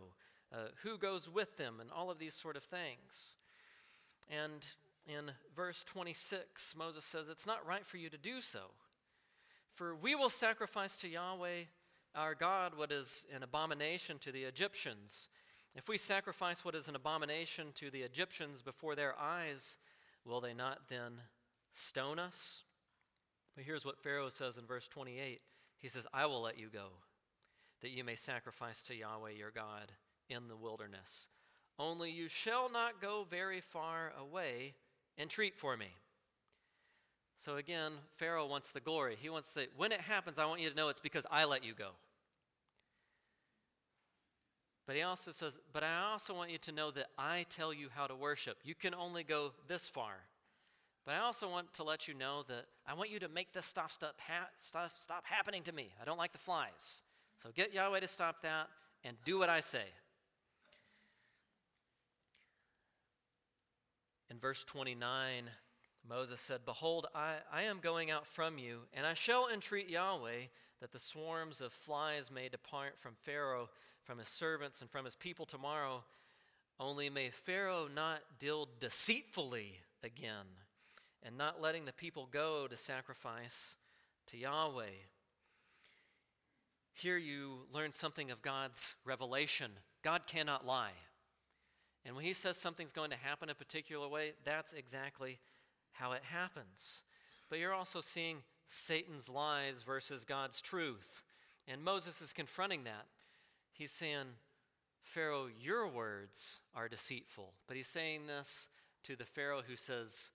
[0.52, 3.36] uh, who goes with them, and all of these sort of things.
[4.30, 4.66] And
[5.08, 8.60] in verse 26, Moses says, It's not right for you to do so.
[9.74, 11.62] For we will sacrifice to Yahweh
[12.14, 15.28] our God what is an abomination to the Egyptians.
[15.74, 19.78] If we sacrifice what is an abomination to the Egyptians before their eyes,
[20.24, 21.20] will they not then
[21.72, 22.64] stone us?
[23.54, 25.40] But here's what Pharaoh says in verse 28
[25.78, 26.88] He says, I will let you go,
[27.80, 29.92] that you may sacrifice to Yahweh your God
[30.28, 31.28] in the wilderness.
[31.78, 34.74] Only you shall not go very far away
[35.18, 35.88] entreat for me.
[37.38, 39.16] So again, Pharaoh wants the glory.
[39.18, 41.44] He wants to say, when it happens, I want you to know it's because I
[41.44, 41.90] let you go.
[44.86, 47.88] But he also says, but I also want you to know that I tell you
[47.94, 48.56] how to worship.
[48.64, 50.14] You can only go this far.
[51.04, 53.66] But I also want to let you know that I want you to make this
[53.66, 55.90] stuff stop, ha- stuff stop happening to me.
[56.00, 57.02] I don't like the flies.
[57.42, 58.68] So get Yahweh to stop that
[59.04, 59.84] and do what I say.
[64.30, 65.50] In verse 29,
[66.08, 70.48] Moses said, Behold, I, I am going out from you, and I shall entreat Yahweh
[70.80, 73.68] that the swarms of flies may depart from Pharaoh,
[74.04, 76.04] from his servants, and from his people tomorrow.
[76.78, 80.46] Only may Pharaoh not deal deceitfully again,
[81.22, 83.76] and not letting the people go to sacrifice
[84.28, 84.84] to Yahweh.
[86.92, 89.72] Here you learn something of God's revelation.
[90.02, 90.92] God cannot lie.
[92.04, 95.38] And when he says something's going to happen a particular way, that's exactly
[95.92, 97.02] how it happens.
[97.50, 101.22] But you're also seeing Satan's lies versus God's truth.
[101.66, 103.06] And Moses is confronting that.
[103.72, 104.26] He's saying,
[105.02, 107.52] Pharaoh, your words are deceitful.
[107.66, 108.68] But he's saying this
[109.04, 110.30] to the Pharaoh who says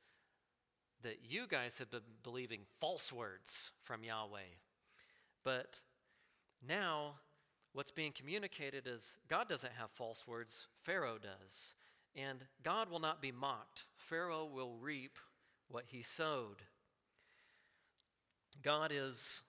[1.04, 4.58] that you guys have been believing false words from Yahweh.
[5.43, 5.82] But
[6.65, 7.15] now
[7.74, 11.74] what's being communicated is God doesn't have false words, Pharaoh does.
[12.16, 13.86] And God will not be mocked.
[13.98, 15.18] Pharaoh will reap
[15.68, 16.58] what he sowed.
[18.62, 19.42] God is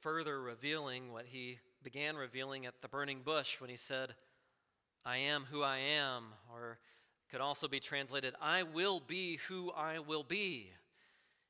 [0.00, 4.14] further revealing what he began revealing at the burning bush when he said,
[5.04, 6.78] I am who I am, or
[7.30, 10.70] could also be translated, I will be who I will be.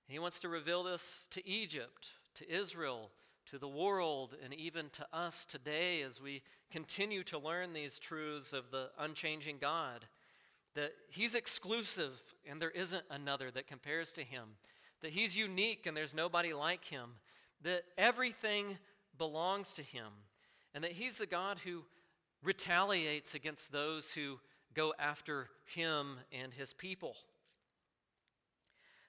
[0.08, 3.10] He wants to reveal this to Egypt, to Israel,
[3.50, 8.52] to the world, and even to us today as we continue to learn these truths
[8.52, 10.06] of the unchanging God.
[10.74, 14.44] That He's exclusive and there isn't another that compares to Him.
[15.02, 17.10] That He's unique and there's nobody like Him.
[17.62, 18.78] That everything
[19.16, 20.08] belongs to Him.
[20.74, 21.84] And that He's the God who
[22.42, 24.40] retaliates against those who
[24.74, 27.16] go after Him and His people.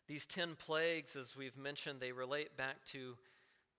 [0.08, 3.18] These 10 plagues, as we've mentioned, they relate back to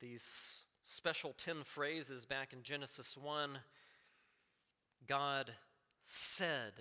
[0.01, 3.59] these special 10 phrases back in Genesis 1.
[5.07, 5.53] God
[6.05, 6.73] said.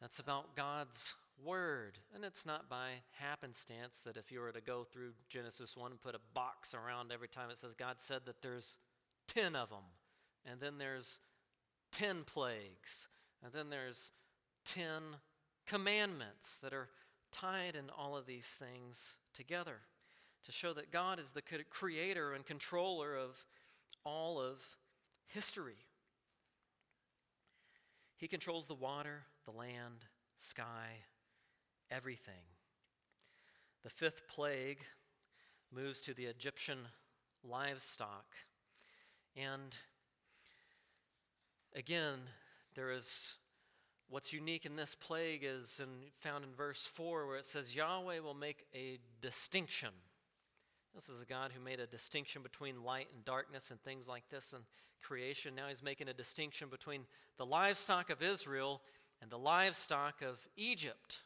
[0.00, 1.98] That's about God's word.
[2.14, 6.00] And it's not by happenstance that if you were to go through Genesis 1 and
[6.00, 8.78] put a box around every time it says God said that there's
[9.28, 9.84] 10 of them.
[10.44, 11.18] And then there's
[11.92, 13.08] 10 plagues.
[13.44, 14.10] And then there's
[14.64, 14.84] 10
[15.66, 16.88] commandments that are
[17.30, 19.82] tied in all of these things together
[20.44, 23.44] to show that God is the creator and controller of
[24.04, 24.62] all of
[25.26, 25.86] history.
[28.16, 30.04] He controls the water, the land,
[30.38, 31.04] sky,
[31.90, 32.44] everything.
[33.82, 34.80] The fifth plague
[35.72, 36.78] moves to the Egyptian
[37.42, 38.26] livestock.
[39.36, 39.76] And
[41.74, 42.18] again,
[42.74, 43.36] there is
[44.10, 48.18] What's unique in this plague is in, found in verse 4 where it says, Yahweh
[48.18, 49.90] will make a distinction.
[50.94, 54.28] This is a God who made a distinction between light and darkness and things like
[54.28, 54.58] this in
[55.02, 55.54] creation.
[55.54, 57.02] Now he's making a distinction between
[57.38, 58.82] the livestock of Israel
[59.22, 61.20] and the livestock of Egypt,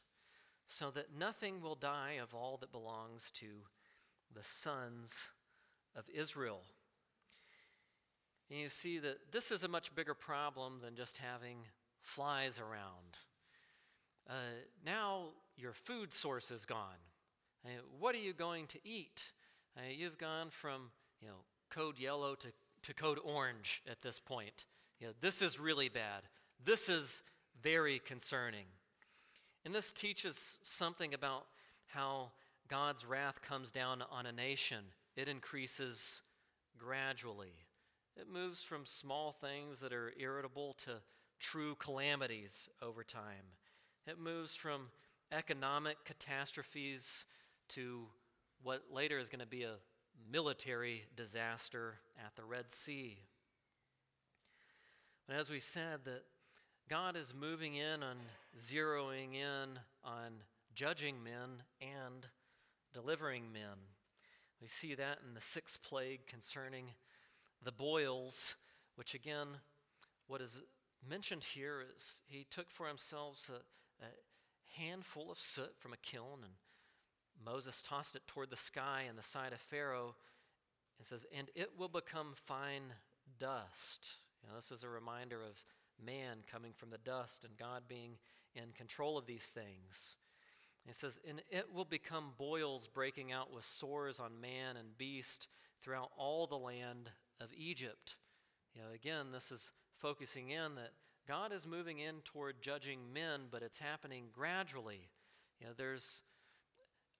[0.66, 3.46] so that nothing will die of all that belongs to
[4.34, 5.30] the sons
[5.96, 6.60] of Israel.
[8.50, 11.58] And you see that this is a much bigger problem than just having
[12.02, 13.18] flies around.
[14.28, 14.32] Uh,
[14.84, 17.00] now your food source is gone.
[17.64, 19.30] Uh, what are you going to eat?
[19.76, 22.48] Uh, you've gone from you know code yellow to,
[22.82, 24.66] to code orange at this point.
[25.00, 26.22] You know, this is really bad.
[26.64, 27.22] This is
[27.62, 28.66] very concerning.
[29.64, 31.46] And this teaches something about
[31.86, 32.30] how
[32.68, 34.84] God's wrath comes down on a nation.
[35.16, 36.22] It increases
[36.78, 37.54] gradually.
[38.16, 41.00] It moves from small things that are irritable to
[41.40, 43.52] true calamities over time.
[44.06, 44.88] It moves from
[45.32, 47.24] economic catastrophes
[47.70, 48.06] to
[48.64, 49.76] what later is going to be a
[50.32, 53.18] military disaster at the Red Sea.
[55.28, 56.24] But as we said, that
[56.88, 58.16] God is moving in on
[58.58, 60.32] zeroing in on
[60.74, 62.26] judging men and
[62.94, 63.76] delivering men.
[64.62, 66.86] We see that in the sixth plague concerning
[67.62, 68.54] the boils,
[68.96, 69.48] which again,
[70.26, 70.62] what is
[71.06, 74.08] mentioned here is he took for himself a, a
[74.82, 76.54] handful of soot from a kiln, and
[77.44, 80.16] Moses tossed it toward the sky and the side of Pharaoh.
[81.00, 82.92] It says, and it will become fine
[83.38, 84.16] dust.
[84.48, 85.62] Know, this is a reminder of
[86.04, 88.18] man coming from the dust and God being
[88.54, 90.16] in control of these things.
[90.86, 95.48] It says, and it will become boils breaking out with sores on man and beast
[95.82, 98.16] throughout all the land of Egypt.
[98.74, 100.92] You know, again, this is focusing in that
[101.26, 105.08] God is moving in toward judging men, but it's happening gradually.
[105.58, 106.20] You know, there's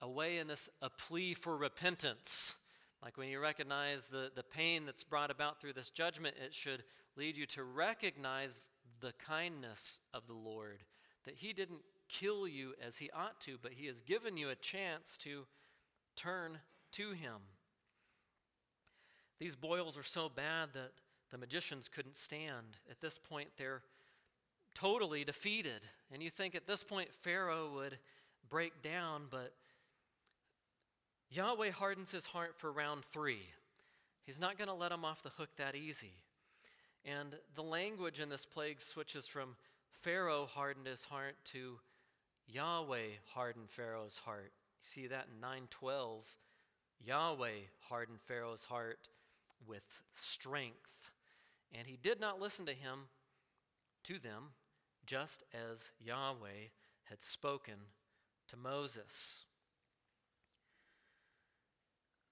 [0.01, 2.55] a way in this, a plea for repentance.
[3.03, 6.85] Like when you recognize the, the pain that's brought about through this judgment, it should
[7.17, 10.83] lead you to recognize the kindness of the Lord.
[11.25, 14.55] That He didn't kill you as He ought to, but He has given you a
[14.55, 15.47] chance to
[16.17, 16.59] turn
[16.93, 17.41] to Him.
[19.39, 20.93] These boils are so bad that
[21.31, 22.79] the magicians couldn't stand.
[22.91, 23.83] At this point, they're
[24.75, 25.83] totally defeated.
[26.13, 27.99] And you think at this point Pharaoh would
[28.49, 29.53] break down, but
[31.35, 33.43] Yahweh hardens his heart for round three.
[34.25, 36.13] He's not going to let him off the hook that easy.
[37.05, 39.57] And the language in this plague switches from
[39.91, 41.81] Pharaoh hardened his heart to
[42.47, 44.53] Yahweh hardened Pharaoh's heart.
[44.81, 46.25] You see that in 912.
[47.05, 49.01] Yahweh hardened Pharaoh's heart
[49.67, 51.15] with strength.
[51.77, 53.09] And he did not listen to him,
[54.05, 54.53] to them,
[55.05, 56.69] just as Yahweh
[57.05, 57.75] had spoken
[58.49, 59.47] to Moses.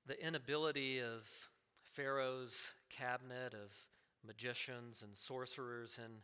[0.06, 1.48] The inability of
[1.82, 3.72] Pharaoh's cabinet of
[4.26, 6.14] magicians and sorcerers and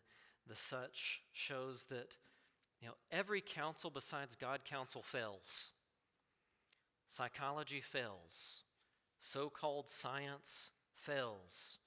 [0.47, 2.17] the such shows that
[2.81, 5.73] you know every counsel besides God counsel fails.
[7.07, 8.63] Psychology fails.
[9.21, 11.79] So-called science fails.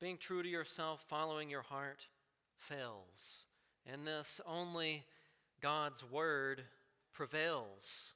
[0.00, 2.08] Being true to yourself, following your heart
[2.56, 3.46] fails.
[3.86, 5.04] And this only
[5.60, 6.64] God's word
[7.12, 8.12] prevails.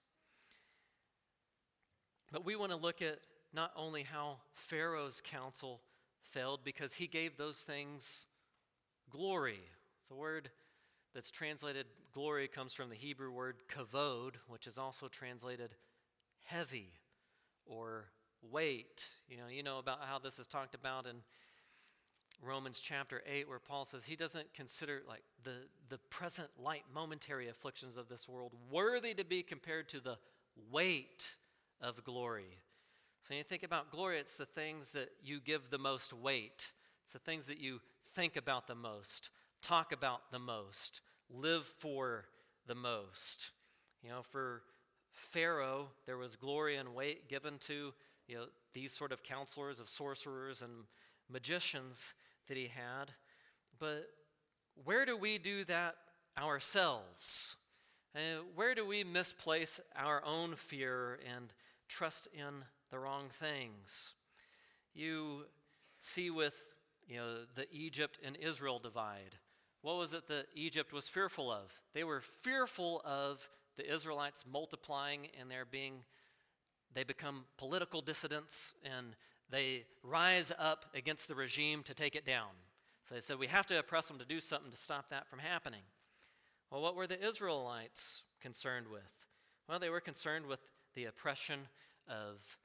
[2.33, 3.21] But we want to look at
[3.53, 5.81] not only how Pharaoh's counsel
[6.23, 8.27] failed, because he gave those things
[9.11, 9.61] glory.
[10.09, 10.51] The word
[11.15, 15.71] that's translated glory comes from the Hebrew word kavod, which is also translated
[16.45, 16.91] heavy
[17.65, 18.07] or
[18.43, 19.09] weight.
[19.29, 21.17] You know, you know about how this is talked about in
[22.43, 27.49] Romans chapter 8, where Paul says he doesn't consider like the, the present light momentary
[27.49, 30.19] afflictions of this world worthy to be compared to the
[30.71, 31.33] weight
[31.81, 32.59] of glory.
[33.23, 36.73] So when you think about glory, it's the things that you give the most weight.
[37.05, 37.81] It's the things that you
[38.15, 39.31] think about the most,
[39.63, 41.01] talk about the most,
[41.31, 42.27] live for
[42.67, 43.51] the most.
[44.03, 44.63] You know, for
[45.13, 47.93] Pharaoh, there was glory and weight given to
[48.27, 50.85] you know, these sort of counselors of sorcerers and
[51.31, 52.15] magicians
[52.47, 53.13] that he had.
[53.79, 54.09] But
[54.85, 55.97] where do we do that
[56.39, 57.57] ourselves?
[58.15, 61.53] Uh, where do we misplace our own fear and
[61.89, 64.15] trust in the wrong things?
[64.95, 65.45] You
[66.01, 66.55] see with
[67.07, 69.37] you know the Egypt and Israel divide.
[69.83, 71.73] What was it that Egypt was fearful of?
[71.95, 76.03] They were fearful of the Israelites multiplying and there being
[76.95, 79.15] they become political dissidents and
[79.51, 82.51] they rise up against the regime to take it down.
[83.05, 85.39] So they said, We have to oppress them to do something to stop that from
[85.39, 85.83] happening.
[86.71, 89.11] Well, what were the Israelites concerned with?
[89.69, 90.61] Well, they were concerned with
[90.95, 91.61] the oppression
[92.09, 92.59] of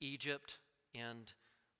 [0.00, 0.58] Egypt
[0.94, 1.32] and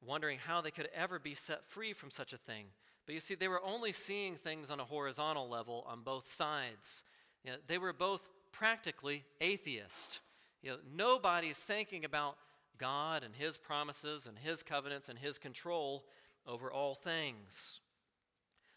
[0.05, 2.67] wondering how they could ever be set free from such a thing.
[3.07, 7.05] But you see, they were only seeing things on a horizontal level on both sides.
[7.45, 10.21] You know, they were both practically atheist.
[10.63, 12.37] You know, nobody's thinking about
[12.79, 16.05] God and His promises and His covenants and His control
[16.47, 17.81] over all things.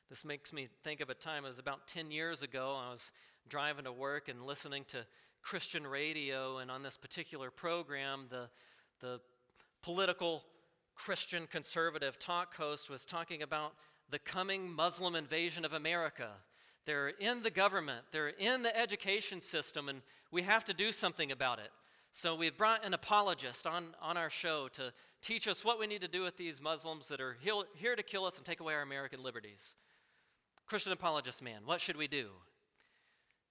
[0.09, 2.75] This makes me think of a time, it was about 10 years ago.
[2.79, 3.11] I was
[3.47, 5.05] driving to work and listening to
[5.41, 8.49] Christian radio, and on this particular program, the,
[8.99, 9.19] the
[9.81, 10.43] political
[10.95, 13.73] Christian conservative talk host was talking about
[14.09, 16.29] the coming Muslim invasion of America.
[16.85, 21.31] They're in the government, they're in the education system, and we have to do something
[21.31, 21.69] about it.
[22.11, 26.01] So we've brought an apologist on, on our show to teach us what we need
[26.01, 27.37] to do with these Muslims that are
[27.75, 29.75] here to kill us and take away our American liberties.
[30.65, 32.29] Christian apologist man, what should we do?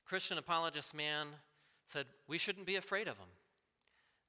[0.04, 1.28] Christian apologist man
[1.88, 3.28] said, We shouldn't be afraid of them.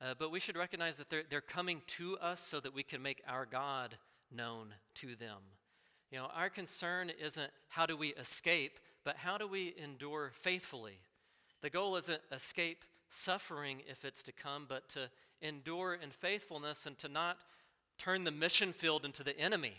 [0.01, 3.01] Uh, but we should recognize that they're, they're coming to us so that we can
[3.01, 3.97] make our God
[4.31, 5.39] known to them.
[6.11, 10.99] You know, our concern isn't how do we escape, but how do we endure faithfully?
[11.61, 15.09] The goal isn't escape suffering if it's to come, but to
[15.41, 17.37] endure in faithfulness and to not
[17.97, 19.73] turn the mission field into the enemy.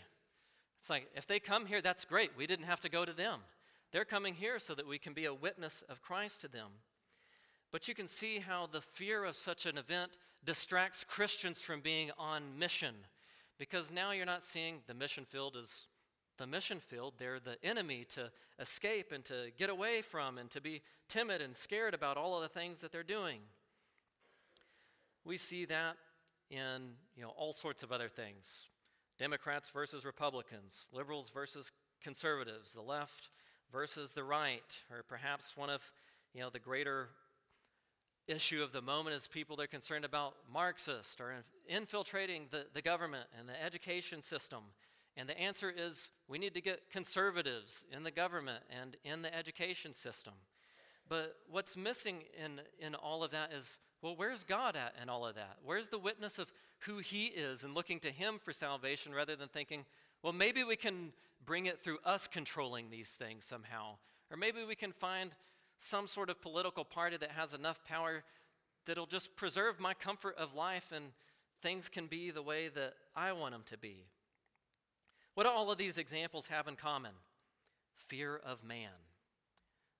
[0.79, 2.31] It's like, if they come here, that's great.
[2.37, 3.39] We didn't have to go to them.
[3.91, 6.69] They're coming here so that we can be a witness of Christ to them.
[7.71, 10.11] But you can see how the fear of such an event
[10.43, 12.95] distracts Christians from being on mission
[13.57, 15.85] because now you're not seeing the mission field as
[16.37, 17.13] the mission field.
[17.17, 21.55] They're the enemy to escape and to get away from and to be timid and
[21.55, 23.39] scared about all of the things that they're doing.
[25.23, 25.97] We see that
[26.49, 28.67] in you know, all sorts of other things
[29.19, 33.29] Democrats versus Republicans, liberals versus conservatives, the left
[33.71, 35.91] versus the right, or perhaps one of
[36.33, 37.09] you know, the greater
[38.27, 41.33] issue of the moment is people that are concerned about Marxist or
[41.67, 44.61] infiltrating the, the government and the education system
[45.17, 49.35] and the answer is we need to get conservatives in the government and in the
[49.35, 50.33] education system.
[51.09, 55.27] But what's missing in, in all of that is well, where's God at in all
[55.27, 55.57] of that?
[55.63, 59.47] Where's the witness of who He is and looking to Him for salvation rather than
[59.47, 59.85] thinking,
[60.23, 61.13] well, maybe we can
[61.45, 63.97] bring it through us controlling these things somehow?
[64.31, 65.35] Or maybe we can find
[65.83, 68.23] some sort of political party that has enough power
[68.85, 71.05] that'll just preserve my comfort of life and
[71.63, 74.05] things can be the way that I want them to be.
[75.33, 77.13] What do all of these examples have in common?
[77.95, 78.91] Fear of man.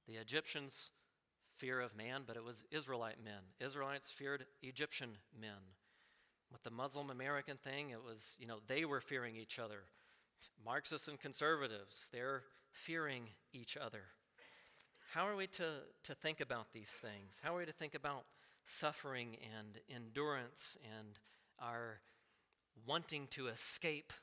[0.07, 0.91] The Egyptians
[1.57, 3.41] fear of man, but it was Israelite men.
[3.59, 5.73] Israelites feared Egyptian men.
[6.51, 9.84] With the Muslim American thing, it was, you know, they were fearing each other.
[10.63, 14.03] Marxists and conservatives, they're fearing each other.
[15.14, 15.66] How are we to,
[16.03, 17.41] to think about these things?
[17.43, 18.24] How are we to think about
[18.64, 21.20] suffering and endurance and
[21.59, 21.99] our
[22.88, 24.14] wanting to escape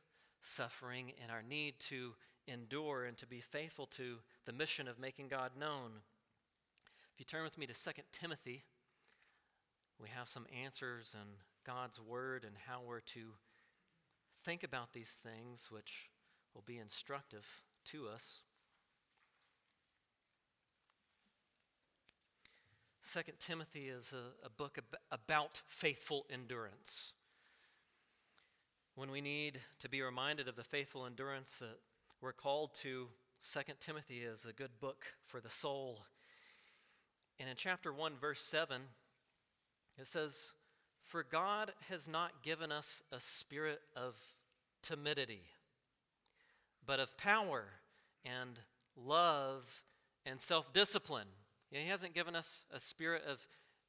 [0.41, 2.14] suffering and our need to
[2.47, 4.16] endure and to be faithful to
[4.47, 5.91] the mission of making God known.
[7.12, 8.64] If you turn with me to 2 Timothy,
[10.01, 11.28] we have some answers and
[11.66, 13.34] God's Word and how we're to
[14.43, 16.09] think about these things, which
[16.55, 17.47] will be instructive
[17.86, 18.43] to us.
[23.11, 27.14] 2 Timothy is a, a book ab- about faithful endurance.
[28.96, 31.78] When we need to be reminded of the faithful endurance that
[32.20, 33.06] we're called to,
[33.50, 36.00] 2 Timothy is a good book for the soul.
[37.40, 38.82] And in chapter 1, verse 7,
[39.98, 40.52] it says,
[41.02, 44.16] For God has not given us a spirit of
[44.82, 45.44] timidity,
[46.84, 47.64] but of power
[48.22, 48.59] and
[48.94, 49.84] love
[50.26, 51.28] and self discipline.
[51.70, 53.46] He hasn't given us a spirit of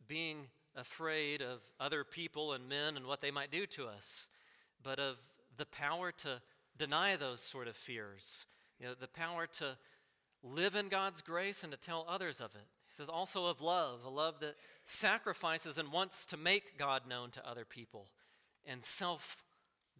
[0.07, 4.27] being afraid of other people and men and what they might do to us,
[4.83, 5.17] but of
[5.57, 6.41] the power to
[6.77, 8.45] deny those sort of fears.
[8.79, 9.77] You know, the power to
[10.43, 12.67] live in God's grace and to tell others of it.
[12.87, 14.55] He says also of love, a love that
[14.85, 18.07] sacrifices and wants to make God known to other people,
[18.65, 19.43] and self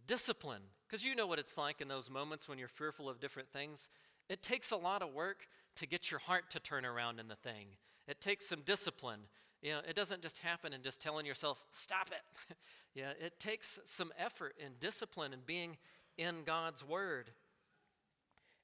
[0.08, 0.62] discipline.
[0.88, 3.90] Because you know what it's like in those moments when you're fearful of different things.
[4.28, 5.48] It takes a lot of work
[5.80, 7.68] to get your heart to turn around in the thing.
[8.08, 9.22] It takes some discipline.
[9.62, 12.56] You know, it doesn't just happen in just telling yourself, stop it.
[12.96, 15.78] yeah, it takes some effort and discipline and being
[16.18, 17.32] in God's word.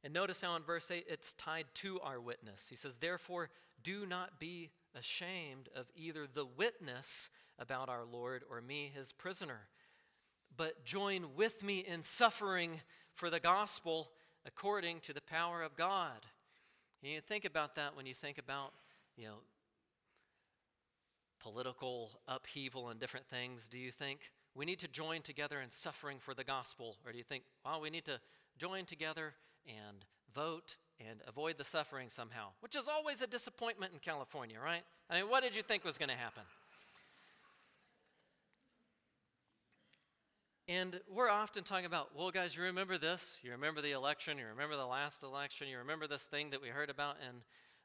[0.04, 2.68] And notice how in verse 8 it's tied to our witness.
[2.70, 3.50] He says, Therefore,
[3.82, 9.68] do not be ashamed of either the witness about our Lord or me, his prisoner,
[10.56, 12.82] but join with me in suffering
[13.14, 14.12] for the gospel
[14.46, 16.26] according to the power of God.
[17.06, 18.74] And you think about that when you think about,
[19.16, 19.36] you know,
[21.40, 23.68] political upheaval and different things.
[23.68, 26.98] Do you think we need to join together in suffering for the gospel?
[27.06, 28.20] Or do you think, well, we need to
[28.58, 29.36] join together
[29.68, 30.04] and
[30.34, 32.48] vote and avoid the suffering somehow?
[32.62, 34.82] Which is always a disappointment in California, right?
[35.08, 36.42] I mean, what did you think was going to happen?
[40.68, 43.38] And we're often talking about, well, guys, you remember this?
[43.44, 44.40] You remember the election?
[44.40, 45.68] You remember the last election?
[45.68, 47.36] You remember this thing that we heard about in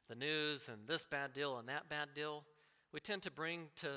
[0.09, 2.43] the news and this bad deal and that bad deal?
[2.91, 3.87] We tend to bring to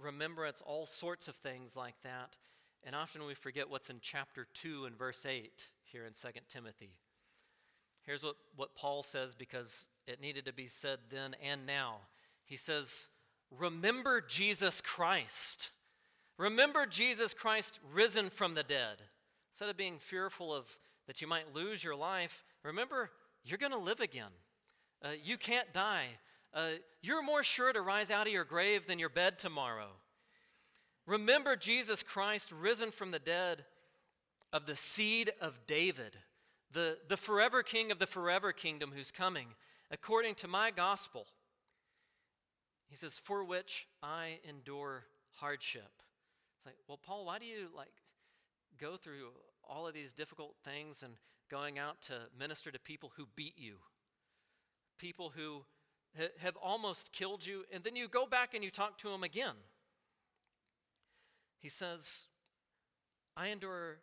[0.00, 2.34] remembrance all sorts of things like that.
[2.82, 6.90] And often we forget what's in chapter 2 and verse 8 here in 2 Timothy.
[8.02, 11.98] Here's what, what Paul says because it needed to be said then and now.
[12.44, 13.06] He says,
[13.52, 15.70] Remember Jesus Christ
[16.36, 19.02] Remember Jesus Christ risen from the dead.
[19.52, 20.66] Instead of being fearful of
[21.06, 23.10] that you might lose your life, remember
[23.44, 24.30] you're going to live again.
[25.04, 26.06] Uh, you can't die.
[26.52, 26.70] Uh,
[27.02, 29.88] you're more sure to rise out of your grave than your bed tomorrow.
[31.06, 33.64] Remember Jesus Christ risen from the dead
[34.52, 36.16] of the seed of David,
[36.72, 39.48] the, the forever king of the forever kingdom who's coming,
[39.90, 41.26] according to my gospel.
[42.88, 45.04] He says, For which I endure
[45.36, 45.90] hardship.
[46.64, 47.92] It's like, well, Paul, why do you like
[48.80, 49.28] go through
[49.62, 51.14] all of these difficult things and
[51.50, 53.74] going out to minister to people who beat you,
[54.98, 55.64] people who
[56.18, 59.22] ha- have almost killed you, and then you go back and you talk to them
[59.22, 59.56] again?
[61.60, 62.28] He says,
[63.36, 63.98] I endure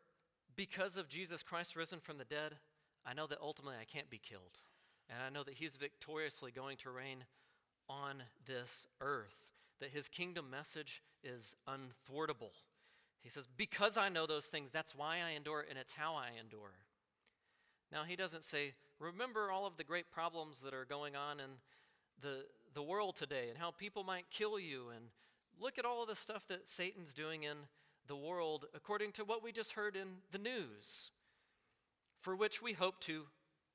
[0.56, 2.58] because of Jesus Christ risen from the dead.
[3.08, 4.60] I know that ultimately I can't be killed.
[5.10, 7.26] And I know that he's victoriously going to reign
[7.90, 12.52] on this earth that his kingdom message is unthwartable.
[13.22, 16.30] He says, Because I know those things, that's why I endure, and it's how I
[16.40, 16.74] endure.
[17.92, 21.50] Now, he doesn't say, Remember all of the great problems that are going on in
[22.22, 25.06] the, the world today and how people might kill you, and
[25.60, 27.58] look at all of the stuff that Satan's doing in
[28.08, 31.12] the world according to what we just heard in the news,
[32.20, 33.26] for which we hope to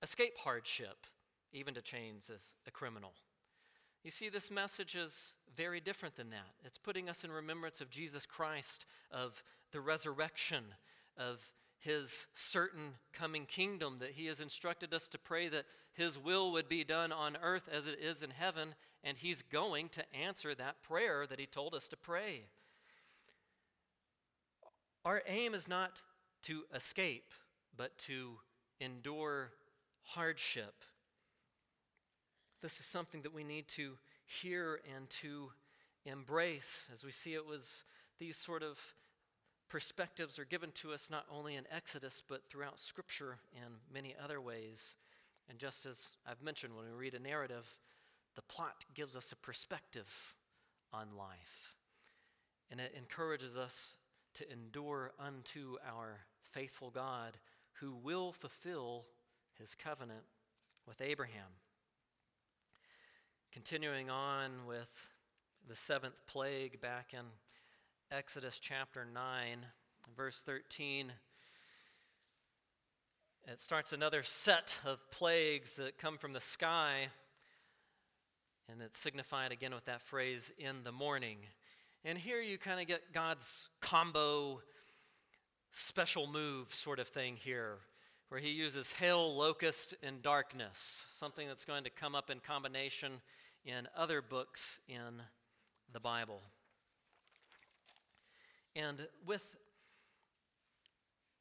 [0.02, 1.06] escape hardship,
[1.52, 3.12] even to chains as a criminal.
[4.06, 6.54] You see, this message is very different than that.
[6.64, 9.42] It's putting us in remembrance of Jesus Christ, of
[9.72, 10.62] the resurrection,
[11.18, 11.44] of
[11.80, 16.68] his certain coming kingdom, that he has instructed us to pray that his will would
[16.68, 20.84] be done on earth as it is in heaven, and he's going to answer that
[20.84, 22.44] prayer that he told us to pray.
[25.04, 26.00] Our aim is not
[26.42, 27.32] to escape,
[27.76, 28.36] but to
[28.78, 29.50] endure
[30.04, 30.84] hardship
[32.66, 33.92] this is something that we need to
[34.24, 35.52] hear and to
[36.04, 36.90] embrace.
[36.92, 37.84] As we see, it was
[38.18, 38.80] these sort of
[39.68, 44.40] perspectives are given to us not only in Exodus, but throughout Scripture in many other
[44.40, 44.96] ways.
[45.48, 47.68] And just as I've mentioned, when we read a narrative,
[48.34, 50.34] the plot gives us a perspective
[50.92, 51.76] on life.
[52.68, 53.96] And it encourages us
[54.34, 57.38] to endure unto our faithful God
[57.74, 59.04] who will fulfill
[59.56, 60.24] his covenant
[60.84, 61.52] with Abraham.
[63.56, 65.08] Continuing on with
[65.66, 67.24] the seventh plague back in
[68.10, 69.58] Exodus chapter 9,
[70.14, 71.10] verse 13.
[73.46, 77.08] It starts another set of plagues that come from the sky,
[78.70, 81.38] and it's signified again with that phrase, in the morning.
[82.04, 84.60] And here you kind of get God's combo
[85.70, 87.78] special move sort of thing here,
[88.28, 93.12] where he uses hail, locust, and darkness, something that's going to come up in combination
[93.66, 95.22] in other books in
[95.92, 96.40] the Bible.
[98.76, 99.56] And with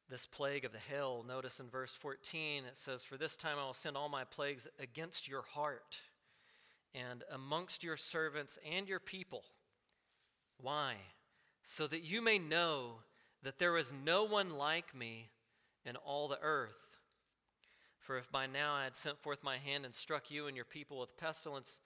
[0.09, 3.65] this plague of the hail, notice in verse 14 it says, For this time I
[3.65, 5.99] will send all my plagues against your heart
[6.95, 9.43] and amongst your servants and your people.
[10.59, 10.95] Why?
[11.63, 12.99] So that you may know
[13.43, 15.29] that there is no one like me
[15.85, 16.73] in all the earth.
[17.99, 20.65] For if by now I had sent forth my hand and struck you and your
[20.65, 21.79] people with pestilence,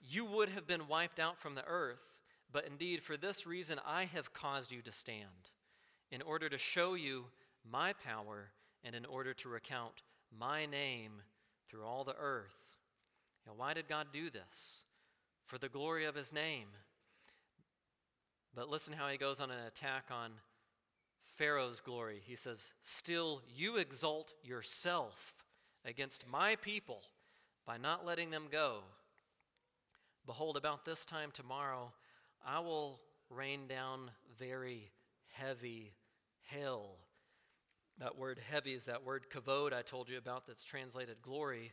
[0.00, 2.20] you would have been wiped out from the earth.
[2.50, 5.50] But indeed, for this reason I have caused you to stand,
[6.10, 7.26] in order to show you
[7.70, 8.50] my power
[8.82, 10.02] and in order to recount
[10.36, 11.22] my name
[11.68, 12.76] through all the earth.
[13.46, 14.84] Now, why did God do this?
[15.44, 16.68] For the glory of his name.
[18.54, 20.32] But listen how he goes on an attack on
[21.36, 22.20] Pharaoh's glory.
[22.24, 25.34] He says, Still you exalt yourself
[25.84, 27.02] against my people
[27.66, 28.80] by not letting them go.
[30.28, 31.90] Behold, about this time tomorrow,
[32.46, 33.00] I will
[33.30, 34.90] rain down very
[35.32, 35.94] heavy
[36.42, 36.96] hail.
[37.96, 41.72] That word heavy is that word kavod I told you about that's translated glory.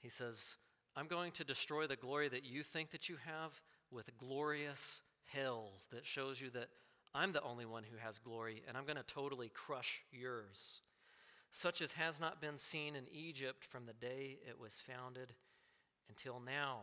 [0.00, 0.56] He says,
[0.96, 3.60] I'm going to destroy the glory that you think that you have
[3.92, 6.70] with glorious hail that shows you that
[7.14, 10.80] I'm the only one who has glory, and I'm going to totally crush yours.
[11.52, 15.34] Such as has not been seen in Egypt from the day it was founded
[16.08, 16.80] until now.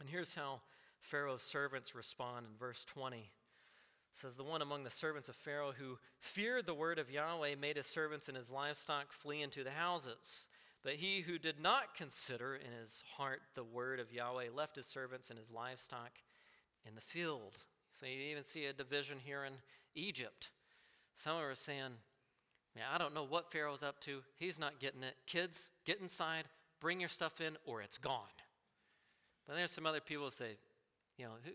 [0.00, 0.60] And here's how
[1.00, 3.16] Pharaoh's servants respond in verse 20.
[3.18, 3.24] It
[4.12, 7.76] says, The one among the servants of Pharaoh who feared the word of Yahweh made
[7.76, 10.46] his servants and his livestock flee into the houses.
[10.82, 14.86] But he who did not consider in his heart the word of Yahweh left his
[14.86, 16.12] servants and his livestock
[16.86, 17.58] in the field.
[17.98, 19.54] So you even see a division here in
[19.94, 20.50] Egypt.
[21.14, 21.92] Some are saying,
[22.76, 24.20] Man, I don't know what Pharaoh's up to.
[24.36, 25.16] He's not getting it.
[25.26, 26.44] Kids, get inside,
[26.80, 28.22] bring your stuff in, or it's gone.
[29.48, 30.58] But there's some other people who say,
[31.16, 31.52] you know, who,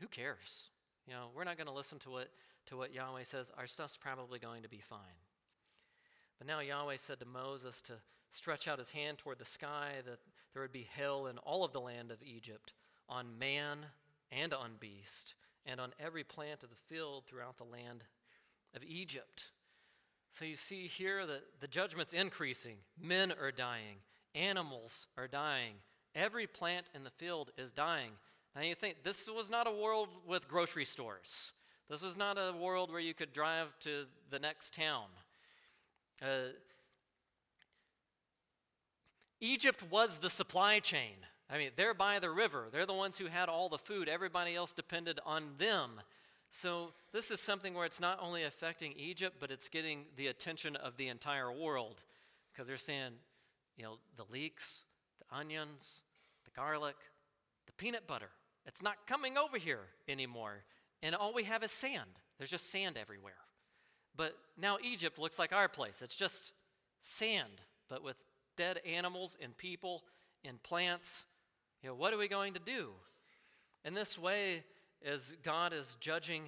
[0.00, 0.68] who cares?
[1.08, 2.28] You know, we're not going to listen to what,
[2.66, 3.50] to what Yahweh says.
[3.56, 5.00] Our stuff's probably going to be fine.
[6.38, 7.94] But now Yahweh said to Moses to
[8.30, 10.18] stretch out his hand toward the sky, that
[10.52, 12.74] there would be hail in all of the land of Egypt,
[13.08, 13.78] on man
[14.30, 18.04] and on beast, and on every plant of the field throughout the land
[18.74, 19.46] of Egypt.
[20.30, 22.76] So you see here that the judgment's increasing.
[23.00, 23.96] Men are dying,
[24.34, 25.76] animals are dying,
[26.16, 28.10] Every plant in the field is dying.
[28.56, 31.52] Now you think this was not a world with grocery stores.
[31.90, 35.04] This was not a world where you could drive to the next town.
[36.22, 36.54] Uh,
[39.40, 41.12] Egypt was the supply chain.
[41.50, 42.68] I mean, they're by the river.
[42.72, 44.08] They're the ones who had all the food.
[44.08, 46.00] Everybody else depended on them.
[46.50, 50.74] So, this is something where it's not only affecting Egypt, but it's getting the attention
[50.76, 52.02] of the entire world.
[52.50, 53.12] Because they're saying,
[53.76, 54.84] you know, the leeks,
[55.18, 56.00] the onions,
[56.56, 56.96] garlic,
[57.66, 58.30] the peanut butter.
[58.66, 60.64] It's not coming over here anymore.
[61.02, 62.10] And all we have is sand.
[62.38, 63.34] There's just sand everywhere.
[64.16, 66.02] But now Egypt looks like our place.
[66.02, 66.52] It's just
[67.00, 68.16] sand, but with
[68.56, 70.02] dead animals and people
[70.44, 71.26] and plants.
[71.82, 72.90] You know, what are we going to do?
[73.84, 74.64] In this way,
[75.04, 76.44] as God is judging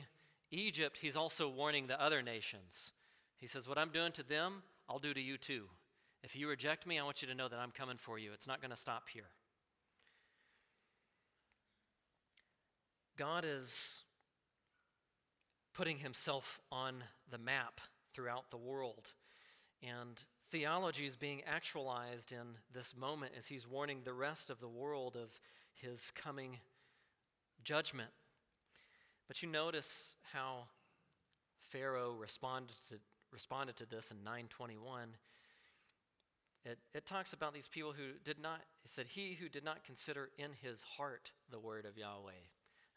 [0.51, 2.93] Egypt, he's also warning the other nations.
[3.37, 5.65] He says, What I'm doing to them, I'll do to you too.
[6.25, 8.33] If you reject me, I want you to know that I'm coming for you.
[8.33, 9.29] It's not going to stop here.
[13.19, 14.05] God is
[15.75, 17.81] putting himself on the map
[18.15, 19.13] throughout the world.
[19.83, 24.69] And theology is being actualized in this moment as he's warning the rest of the
[24.69, 25.41] world of
[25.75, 26.59] his coming
[27.65, 28.11] judgment.
[29.27, 30.69] But you notice how
[31.59, 32.95] Pharaoh responded to,
[33.33, 35.09] responded to this in 921.
[36.65, 39.85] It, it talks about these people who did not, it said, He who did not
[39.85, 42.31] consider in his heart the word of Yahweh.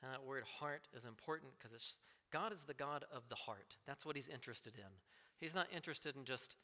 [0.02, 1.98] And that word heart is important because
[2.32, 3.76] God is the God of the heart.
[3.86, 4.92] That's what he's interested in.
[5.40, 6.56] He's not interested in just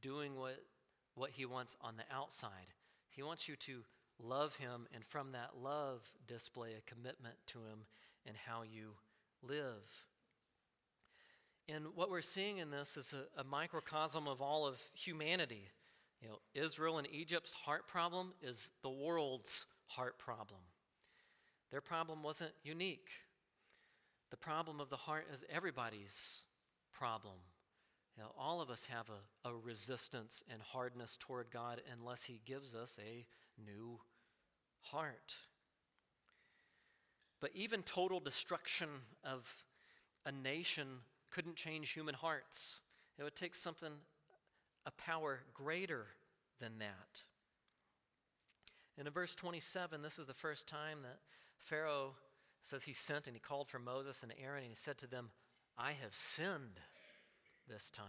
[0.00, 0.58] doing what,
[1.14, 2.74] what he wants on the outside.
[3.10, 3.84] He wants you to
[4.18, 7.86] love him and from that love display a commitment to him
[8.26, 8.92] and how you
[9.42, 10.06] live.
[11.68, 15.68] And what we're seeing in this is a, a microcosm of all of humanity.
[16.20, 20.60] You know, Israel and Egypt's heart problem is the world's heart problem.
[21.72, 23.08] Their problem wasn't unique.
[24.30, 26.42] The problem of the heart is everybody's
[26.92, 27.36] problem.
[28.16, 32.42] You know, all of us have a, a resistance and hardness toward God unless He
[32.44, 33.26] gives us a
[33.60, 33.98] new
[34.80, 35.34] heart.
[37.40, 38.88] But even total destruction
[39.24, 39.64] of
[40.26, 40.86] a nation
[41.30, 42.80] couldn't change human hearts.
[43.18, 43.92] It would take something,
[44.84, 46.06] a power greater
[46.60, 47.22] than that.
[48.98, 51.18] And in verse 27, this is the first time that
[51.62, 52.14] Pharaoh
[52.62, 55.30] says he sent and he called for Moses and Aaron and he said to them,
[55.76, 56.80] I have sinned
[57.68, 58.06] this time.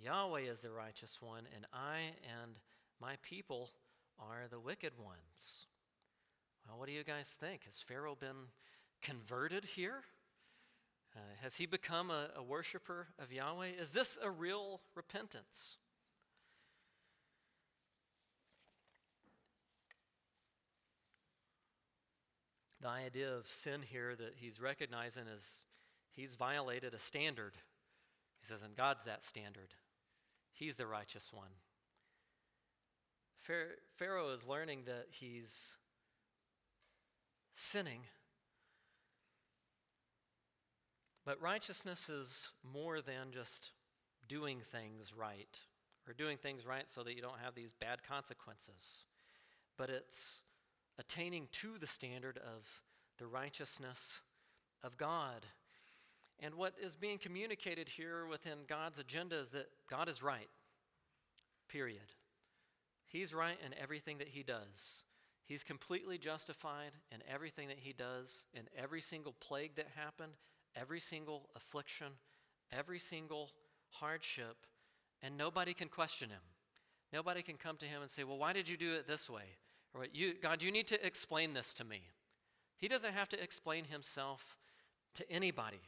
[0.00, 1.98] Yahweh is the righteous one, and I
[2.40, 2.52] and
[3.00, 3.70] my people
[4.18, 5.66] are the wicked ones.
[6.66, 7.64] Well, what do you guys think?
[7.64, 8.48] Has Pharaoh been
[9.02, 10.04] converted here?
[11.16, 13.70] Uh, has he become a, a worshiper of Yahweh?
[13.78, 15.76] Is this a real repentance?
[22.80, 25.64] The idea of sin here that he's recognizing is
[26.10, 27.54] he's violated a standard.
[28.40, 29.74] He says, and God's that standard.
[30.52, 31.50] He's the righteous one.
[33.96, 35.76] Pharaoh is learning that he's
[37.52, 38.02] sinning
[41.24, 43.70] But righteousness is more than just
[44.28, 45.60] doing things right
[46.08, 49.04] or doing things right so that you don't have these bad consequences.
[49.76, 50.42] But it's
[51.00, 52.82] attaining to the standard of
[53.18, 54.20] the righteousness
[54.84, 55.46] of God.
[56.38, 60.48] And what is being communicated here within God's agenda is that God is right,
[61.68, 62.14] period.
[63.06, 65.04] He's right in everything that he does.
[65.46, 70.32] He's completely justified in everything that he does, in every single plague that happened,
[70.76, 72.12] every single affliction,
[72.70, 73.50] every single
[73.88, 74.56] hardship,
[75.22, 76.42] and nobody can question him.
[77.12, 79.56] Nobody can come to him and say, Well, why did you do it this way?
[79.94, 82.02] Or, you, God, you need to explain this to me.
[82.76, 84.56] He doesn't have to explain himself
[85.14, 85.80] to anybody.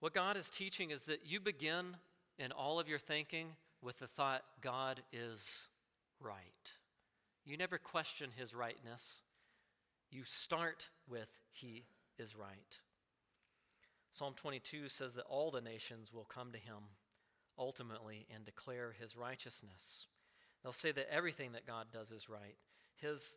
[0.00, 1.96] What God is teaching is that you begin
[2.38, 3.48] in all of your thinking
[3.82, 5.66] with the thought, God is
[6.20, 6.72] right.
[7.44, 9.22] You never question his rightness.
[10.10, 11.84] You start with, He
[12.18, 12.78] is right.
[14.10, 16.74] Psalm 22 says that all the nations will come to him
[17.58, 20.06] ultimately and declare his righteousness.
[20.62, 22.56] They'll say that everything that God does is right.
[22.96, 23.36] His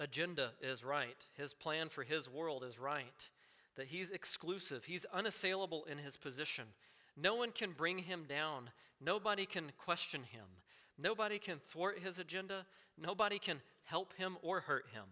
[0.00, 1.26] agenda is right.
[1.36, 3.28] His plan for his world is right.
[3.76, 4.84] That he's exclusive.
[4.84, 6.64] He's unassailable in his position.
[7.16, 8.70] No one can bring him down.
[9.00, 10.46] Nobody can question him.
[10.98, 12.66] Nobody can thwart his agenda.
[12.98, 15.04] Nobody can help him or hurt him.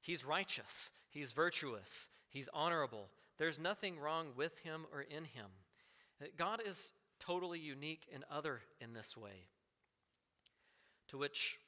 [0.00, 0.90] He's righteous.
[1.10, 2.08] He's virtuous.
[2.28, 3.08] He's honorable.
[3.38, 5.46] There's nothing wrong with him or in him.
[6.36, 9.46] God is totally unique and other in this way.
[11.10, 11.58] To which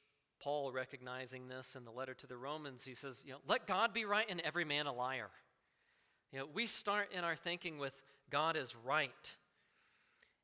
[0.41, 3.93] Paul, recognizing this in the letter to the Romans, he says, you know, let God
[3.93, 5.29] be right and every man a liar.
[6.31, 7.93] You know, we start in our thinking with
[8.29, 9.37] God is right.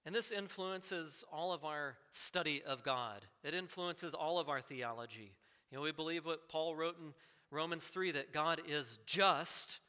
[0.06, 3.26] And this influences all of our study of God.
[3.44, 5.34] It influences all of our theology.
[5.72, 7.14] You know, we believe what Paul wrote in
[7.52, 9.80] Romans 3 that God is just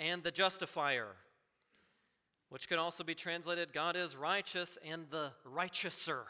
[0.00, 1.08] and the justifier,
[2.48, 6.24] which can also be translated God is righteous and the righteouser.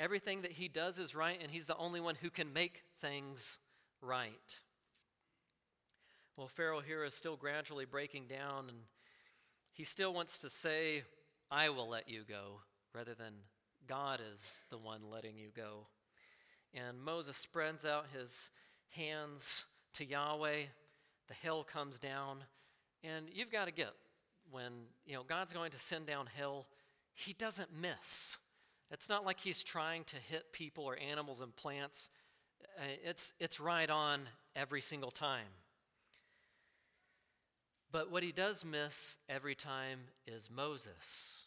[0.00, 3.58] Everything that he does is right, and he's the only one who can make things
[4.00, 4.58] right.
[6.36, 8.78] Well, Pharaoh here is still gradually breaking down, and
[9.72, 11.02] he still wants to say,
[11.50, 12.62] I will let you go,
[12.94, 13.34] rather than
[13.86, 15.86] God is the one letting you go.
[16.74, 18.50] And Moses spreads out his
[18.96, 20.62] hands to Yahweh
[21.30, 22.38] the hell comes down.
[23.04, 23.92] And you've got to get
[24.50, 24.72] when,
[25.06, 26.66] you know, God's going to send down hell,
[27.14, 28.36] he doesn't miss.
[28.90, 32.10] It's not like he's trying to hit people or animals and plants.
[32.78, 34.22] Uh, it's, it's right on
[34.56, 35.46] every single time.
[37.92, 41.44] But what he does miss every time is Moses.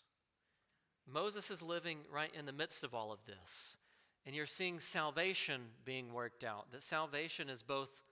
[1.12, 3.78] Moses is living right in the midst of all of this.
[4.26, 6.72] And you're seeing salvation being worked out.
[6.72, 8.04] That salvation is both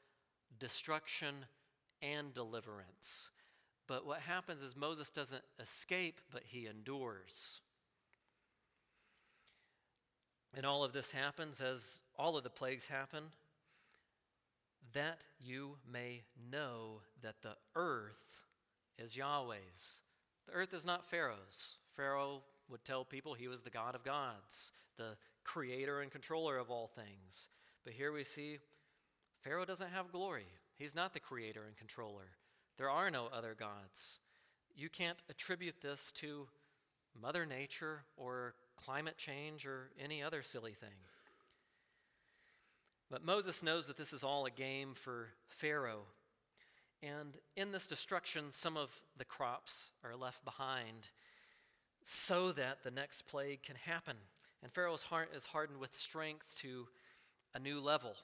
[0.59, 1.45] destruction
[2.01, 3.29] and deliverance.
[3.87, 7.61] But what happens is Moses doesn't escape, but he endures.
[10.55, 13.23] And all of this happens as all of the plagues happen,
[14.93, 18.41] that you may know that the earth
[18.97, 20.01] is Yahweh's.
[20.47, 21.77] The earth is not Pharaoh's.
[21.95, 26.69] Pharaoh would tell people he was the God of gods, the creator and controller of
[26.69, 27.49] all things.
[27.83, 28.59] But here we see
[29.41, 30.45] Pharaoh doesn't have glory.
[30.77, 32.27] He's not the creator and controller.
[32.77, 34.19] There are no other gods.
[34.75, 36.47] you can't attribute this to
[37.19, 40.89] Mother Nature or climate change or any other silly thing.
[43.09, 46.03] But Moses knows that this is all a game for Pharaoh.
[47.03, 51.09] And in this destruction, some of the crops are left behind
[52.03, 54.15] so that the next plague can happen.
[54.63, 56.87] And Pharaoh's heart is hardened with strength to
[57.53, 58.15] a new level.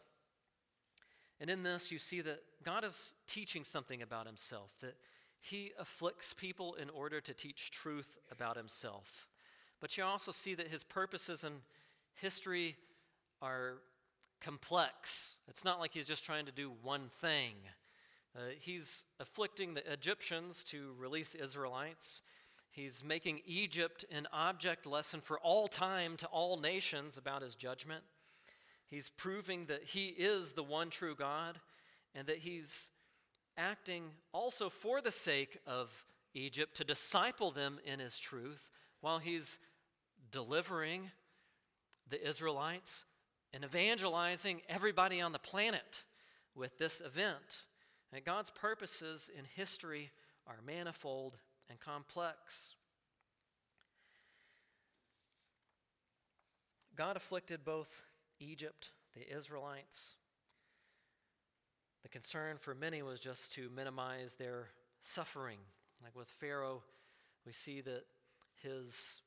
[1.39, 4.95] And in this, you see that God is teaching something about himself, that
[5.39, 9.27] he afflicts people in order to teach truth about himself.
[9.79, 11.53] But you also see that his purposes in
[12.15, 12.75] history
[13.41, 13.75] are
[14.41, 15.37] complex.
[15.47, 17.53] It's not like he's just trying to do one thing.
[18.35, 22.21] Uh, he's afflicting the Egyptians to release Israelites.
[22.69, 28.03] He's making Egypt an object lesson for all time to all nations about his judgment.
[28.89, 31.59] He's proving that he is the one true God
[32.13, 32.89] and that he's
[33.57, 38.69] acting also for the sake of Egypt to disciple them in his truth
[39.01, 39.57] while he's
[40.31, 41.11] delivering
[42.09, 43.05] the Israelites
[43.53, 46.03] and evangelizing everybody on the planet
[46.55, 47.63] with this event.
[48.11, 50.11] And God's purposes in history
[50.45, 51.37] are manifold
[51.69, 52.75] and complex.
[56.95, 58.05] God afflicted both
[58.39, 60.15] Egypt, the Israelites.
[62.03, 64.69] The concern for many was just to minimize their
[65.01, 65.59] suffering.
[66.03, 66.83] Like with Pharaoh,
[67.45, 68.05] we see that
[68.61, 69.21] his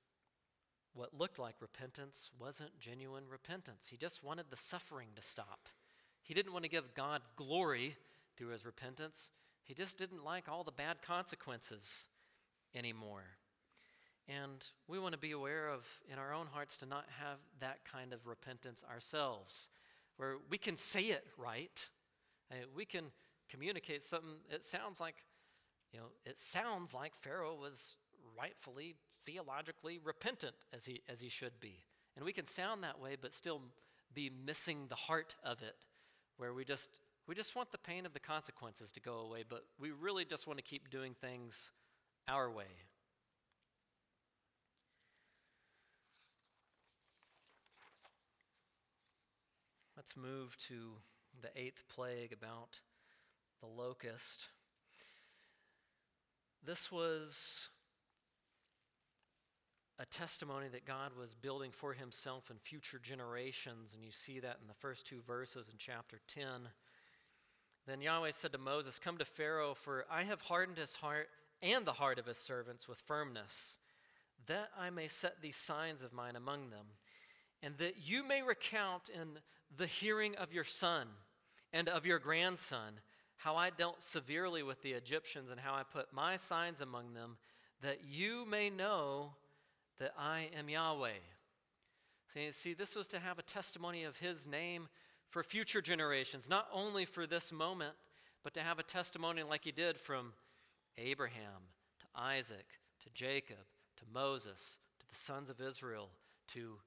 [0.94, 3.86] what looked like repentance wasn't genuine repentance.
[3.90, 5.68] He just wanted the suffering to stop.
[6.22, 7.96] He didn't want to give God glory
[8.36, 9.30] through his repentance.
[9.64, 12.08] He just didn't like all the bad consequences
[12.74, 13.24] anymore.
[14.28, 17.84] And we want to be aware of, in our own hearts, to not have that
[17.84, 19.68] kind of repentance ourselves,
[20.16, 21.88] where we can say it right.
[22.50, 23.06] Uh, we can
[23.48, 24.36] communicate something.
[24.50, 25.16] It sounds like,
[25.92, 27.96] you know, it sounds like Pharaoh was
[28.38, 28.94] rightfully
[29.26, 31.84] theologically repentant as he, as he should be.
[32.16, 33.62] And we can sound that way, but still
[34.12, 35.76] be missing the heart of it,
[36.36, 39.64] where we just, we just want the pain of the consequences to go away, but
[39.78, 41.70] we really just want to keep doing things
[42.28, 42.64] our way.
[49.96, 50.94] Let's move to
[51.40, 52.80] the eighth plague about
[53.60, 54.48] the locust.
[56.64, 57.68] This was
[60.00, 64.56] a testimony that God was building for himself in future generations, and you see that
[64.62, 66.44] in the first two verses in chapter 10.
[67.86, 71.28] Then Yahweh said to Moses, Come to Pharaoh, for I have hardened his heart
[71.60, 73.76] and the heart of his servants with firmness,
[74.46, 76.86] that I may set these signs of mine among them,
[77.62, 79.38] and that you may recount in
[79.76, 81.08] the hearing of your son
[81.74, 83.00] and of your grandson
[83.36, 87.36] how I dealt severely with the Egyptians and how I put my signs among them,
[87.82, 89.32] that you may know
[90.00, 91.10] that I am Yahweh.
[92.32, 94.88] See, see, this was to have a testimony of his name
[95.28, 97.94] for future generations, not only for this moment,
[98.42, 100.32] but to have a testimony like he did from
[100.98, 101.68] Abraham
[102.00, 102.66] to Isaac
[103.04, 103.56] to Jacob
[103.98, 106.08] to Moses to the sons of Israel
[106.48, 106.78] to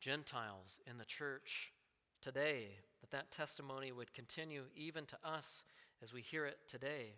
[0.00, 1.72] Gentiles in the church
[2.20, 2.68] today,
[3.00, 5.64] that that testimony would continue even to us
[6.02, 7.14] as we hear it today.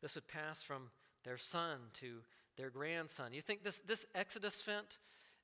[0.00, 0.90] This would pass from
[1.24, 2.20] their son to
[2.56, 3.32] their grandson.
[3.32, 4.98] You think this, this Exodus event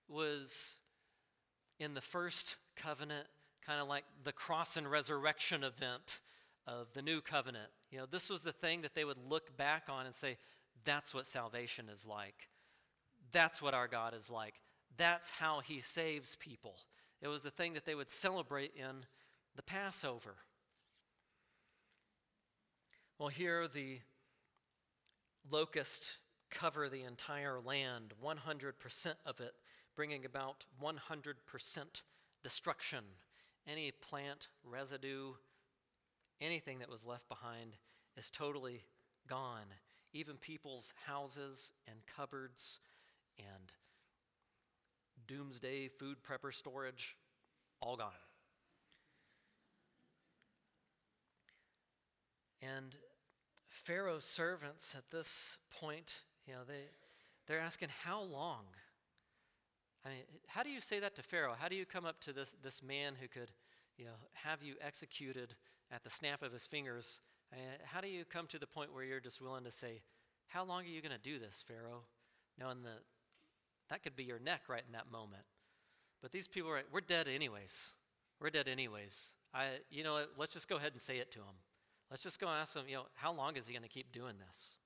[0.09, 0.79] was
[1.79, 3.27] in the first covenant,
[3.67, 6.21] kind of like the cross and resurrection event
[6.67, 7.69] of the new covenant.
[7.91, 10.37] You know, this was the thing that they would look back on and say,
[10.85, 12.49] that's what salvation is like.
[13.33, 14.55] That's what our God is like.
[14.97, 16.77] That's how he saves people.
[17.21, 19.07] It was the thing that they would celebrate in
[19.57, 20.37] the Passover.
[23.19, 24.01] Well, here the
[25.51, 26.19] locust
[26.53, 29.55] cover the entire land, 100% of it,
[29.97, 32.03] bringing about 100%
[32.43, 33.05] destruction.
[33.67, 35.33] Any plant, residue,
[36.41, 37.77] anything that was left behind
[38.17, 38.85] is totally
[39.29, 39.67] gone.
[40.13, 42.79] Even people's houses and cupboards
[43.39, 43.73] and
[45.27, 47.17] doomsday food prepper storage,
[47.81, 48.11] all gone.
[52.61, 52.97] And
[53.69, 56.85] Pharaoh's servants at this point you know, they,
[57.47, 58.65] they're asking, how long?
[60.05, 60.19] I mean,
[60.49, 61.55] how do you say that to Pharaoh?
[61.59, 63.53] How do you come up to this, this man who could,
[63.97, 65.55] you know, have you executed
[65.93, 67.21] at the snap of his fingers?
[67.53, 70.03] I mean, how do you come to the point where you're just willing to say,
[70.49, 72.03] how long are you going to do this, Pharaoh?
[72.59, 73.01] Knowing that
[73.91, 75.45] that could be your neck right in that moment.
[76.21, 77.95] But these people are, we're dead anyways.
[78.41, 79.35] We're dead anyways.
[79.55, 81.57] I, you know, let's just go ahead and say it to him.
[82.11, 84.35] Let's just go ask him, you know, how long is he going to keep doing
[84.47, 84.77] this?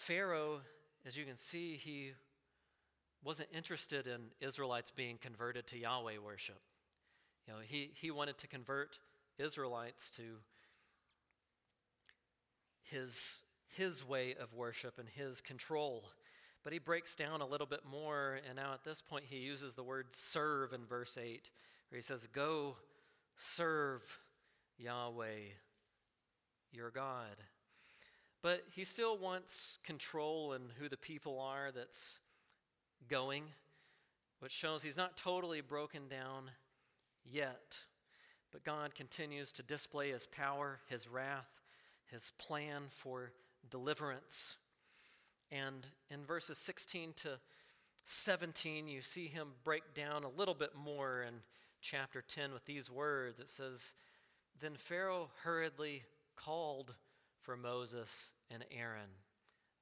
[0.00, 0.62] Pharaoh,
[1.06, 2.12] as you can see, he
[3.22, 6.58] wasn't interested in Israelites being converted to Yahweh worship.
[7.46, 8.98] You know, he, he wanted to convert
[9.38, 10.22] Israelites to
[12.82, 13.42] his,
[13.76, 16.04] his way of worship and his control.
[16.64, 19.74] But he breaks down a little bit more, and now at this point he uses
[19.74, 21.50] the word serve in verse 8,
[21.90, 22.76] where he says, Go
[23.36, 24.00] serve
[24.78, 25.50] Yahweh,
[26.72, 27.36] your God.
[28.42, 32.18] But he still wants control in who the people are that's
[33.08, 33.44] going,
[34.38, 36.50] which shows he's not totally broken down
[37.24, 37.80] yet.
[38.50, 41.48] But God continues to display his power, his wrath,
[42.10, 43.32] his plan for
[43.70, 44.56] deliverance.
[45.52, 47.38] And in verses 16 to
[48.06, 51.34] 17, you see him break down a little bit more in
[51.80, 53.38] chapter 10 with these words.
[53.38, 53.92] It says,
[54.60, 56.04] Then Pharaoh hurriedly
[56.36, 56.94] called
[57.42, 59.10] for Moses and Aaron.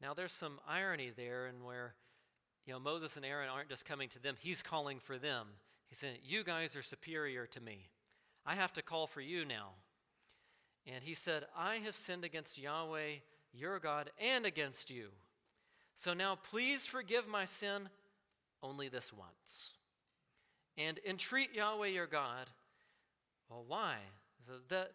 [0.00, 1.94] Now, there's some irony there in where,
[2.66, 5.48] you know, Moses and Aaron aren't just coming to them, he's calling for them.
[5.88, 7.88] He's saying, You guys are superior to me.
[8.46, 9.70] I have to call for you now.
[10.86, 13.16] And he said, I have sinned against Yahweh,
[13.52, 15.08] your God, and against you.
[15.94, 17.88] So now please forgive my sin
[18.62, 19.72] only this once.
[20.76, 22.46] And entreat Yahweh your God.
[23.50, 23.96] Well, why?
[24.68, 24.92] That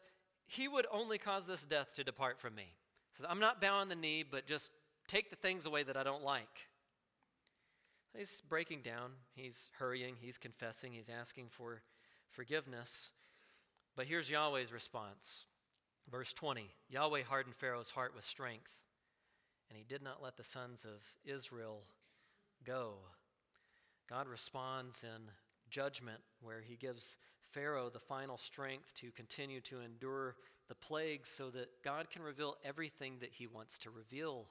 [0.53, 2.63] he would only cause this death to depart from me.
[3.11, 4.71] He says, I'm not bowing the knee, but just
[5.07, 6.67] take the things away that I don't like.
[8.17, 11.81] He's breaking down, he's hurrying, he's confessing, he's asking for
[12.29, 13.11] forgiveness.
[13.95, 15.45] But here's Yahweh's response.
[16.11, 18.83] Verse 20 Yahweh hardened Pharaoh's heart with strength
[19.73, 21.81] and he did not let the sons of Israel
[22.63, 22.93] go.
[24.07, 25.31] God responds in
[25.67, 27.17] judgment, where he gives
[27.53, 30.35] Pharaoh the final strength to continue to endure
[30.67, 34.47] the plagues so that God can reveal everything that he wants to reveal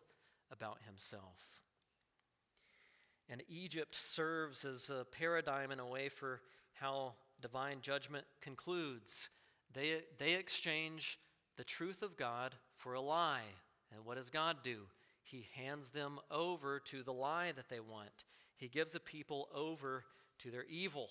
[0.50, 1.60] about himself.
[3.28, 6.40] And Egypt serves as a paradigm in a way for
[6.74, 9.30] how divine judgment concludes.
[9.72, 11.18] They, they exchange
[11.56, 13.42] the truth of God for a lie.
[13.94, 14.86] And what does God do?
[15.32, 18.24] he hands them over to the lie that they want.
[18.56, 20.04] He gives a people over
[20.40, 21.08] to their evil.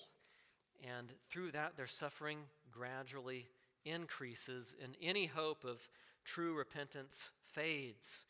[0.82, 2.38] And through that, their suffering
[2.70, 3.48] gradually
[3.84, 5.88] increases, and any hope of
[6.24, 8.24] true repentance fades.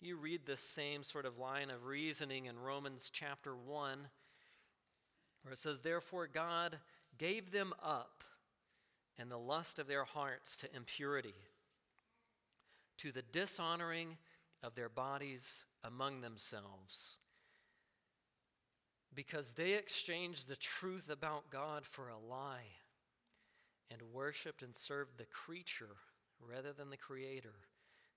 [0.00, 3.98] You read this same sort of line of reasoning in Romans chapter 1,
[5.42, 6.78] where it says, Therefore, God
[7.18, 8.24] gave them up
[9.18, 11.34] in the lust of their hearts to impurity,
[12.98, 14.16] to the dishonoring
[14.62, 17.18] of their bodies among themselves
[19.14, 22.68] because they exchanged the truth about God for a lie
[23.90, 25.96] and worshiped and served the creature
[26.40, 27.54] rather than the Creator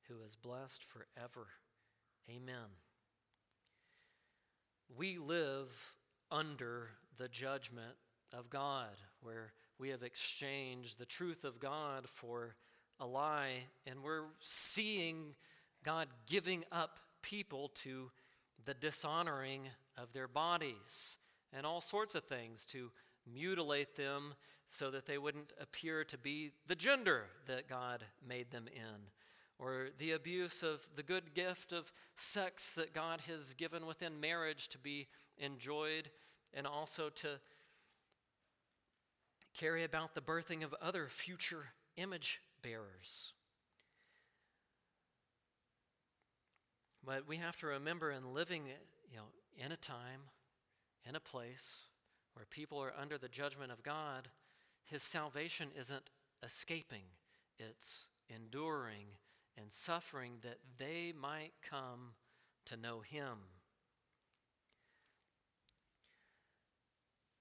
[0.07, 1.47] who is blessed forever.
[2.29, 2.69] Amen.
[4.95, 5.95] We live
[6.31, 7.95] under the judgment
[8.31, 12.55] of God, where we have exchanged the truth of God for
[12.99, 15.35] a lie, and we're seeing
[15.83, 18.11] God giving up people to
[18.65, 21.17] the dishonoring of their bodies
[21.51, 22.91] and all sorts of things to
[23.31, 24.33] mutilate them
[24.67, 29.11] so that they wouldn't appear to be the gender that God made them in,
[29.59, 34.67] or the abuse of the good gift of sex that God has given within marriage
[34.69, 36.09] to be enjoyed,
[36.53, 37.39] and also to
[39.53, 41.65] carry about the birthing of other future
[41.95, 43.33] image bearers.
[47.05, 48.63] But we have to remember in living,
[49.11, 49.23] you know,
[49.57, 50.29] in a time,
[51.07, 51.85] in a place
[52.33, 54.29] where people are under the judgment of God,
[54.85, 56.09] his salvation isn't
[56.43, 57.03] escaping,
[57.59, 59.07] it's enduring
[59.57, 62.13] and suffering that they might come
[62.65, 63.37] to know him.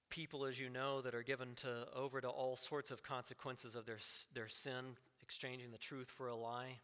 [0.09, 3.85] People, as you know, that are given to over to all sorts of consequences of
[3.85, 3.97] their,
[4.33, 6.77] their sin, exchanging the truth for a lie,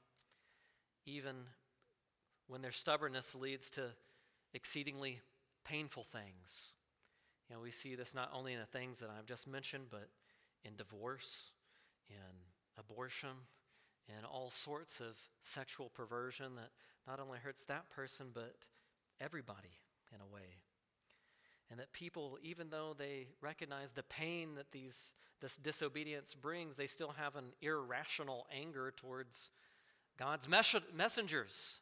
[1.06, 1.36] even
[2.48, 3.84] when their stubbornness leads to
[4.54, 5.22] exceedingly
[5.64, 6.74] painful things.
[7.50, 10.10] You know, we see this not only in the things that I've just mentioned, but
[10.64, 11.52] in divorce,
[12.10, 12.16] in
[12.78, 13.47] abortion,
[14.16, 16.72] and all sorts of sexual perversion that
[17.08, 18.56] not only hurts that person, but
[19.20, 19.78] everybody
[20.14, 20.62] in a way.
[21.72, 26.88] And that people, even though they recognize the pain that these, this disobedience brings, they
[26.88, 29.52] still have an irrational anger towards
[30.18, 31.82] God's mes- messengers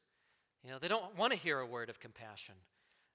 [0.64, 2.55] you know, they don't want to hear a word of compassion.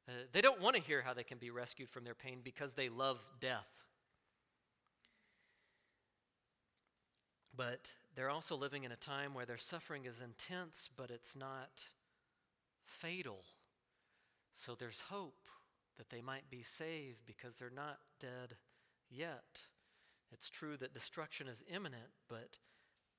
[0.09, 2.75] Uh, they don't want to hear how they can be rescued from their pain because
[2.75, 3.69] they love death.
[7.55, 11.87] But they're also living in a time where their suffering is intense, but it's not
[12.85, 13.45] fatal.
[14.55, 15.49] So there's hope
[15.99, 18.57] that they might be saved because they're not dead
[19.11, 19.63] yet.
[20.33, 22.59] It's true that destruction is imminent, but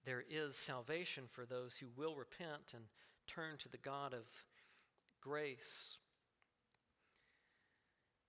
[0.06, 2.86] there is salvation for those who will repent and
[3.28, 4.26] turn to the God of
[5.22, 5.98] grace.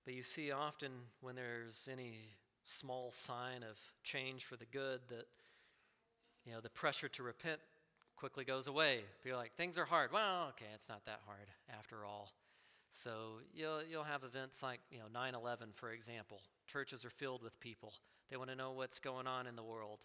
[0.05, 0.91] But you see, often
[1.21, 2.19] when there's any
[2.63, 5.25] small sign of change for the good, that
[6.45, 7.59] you know the pressure to repent
[8.15, 9.01] quickly goes away.
[9.23, 10.11] People are like, things are hard.
[10.11, 12.31] Well, okay, it's not that hard after all.
[12.91, 16.39] So you'll you'll have events like you know 9/11, for example.
[16.67, 17.93] Churches are filled with people.
[18.29, 19.99] They want to know what's going on in the world.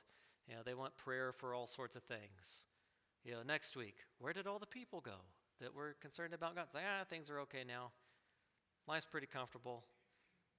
[0.48, 2.64] You know, they want prayer for all sorts of things.
[3.24, 5.20] You know, next week, where did all the people go
[5.60, 6.64] that were concerned about God?
[6.64, 7.90] It's like, ah, things are okay now.
[8.88, 9.84] Life's pretty comfortable.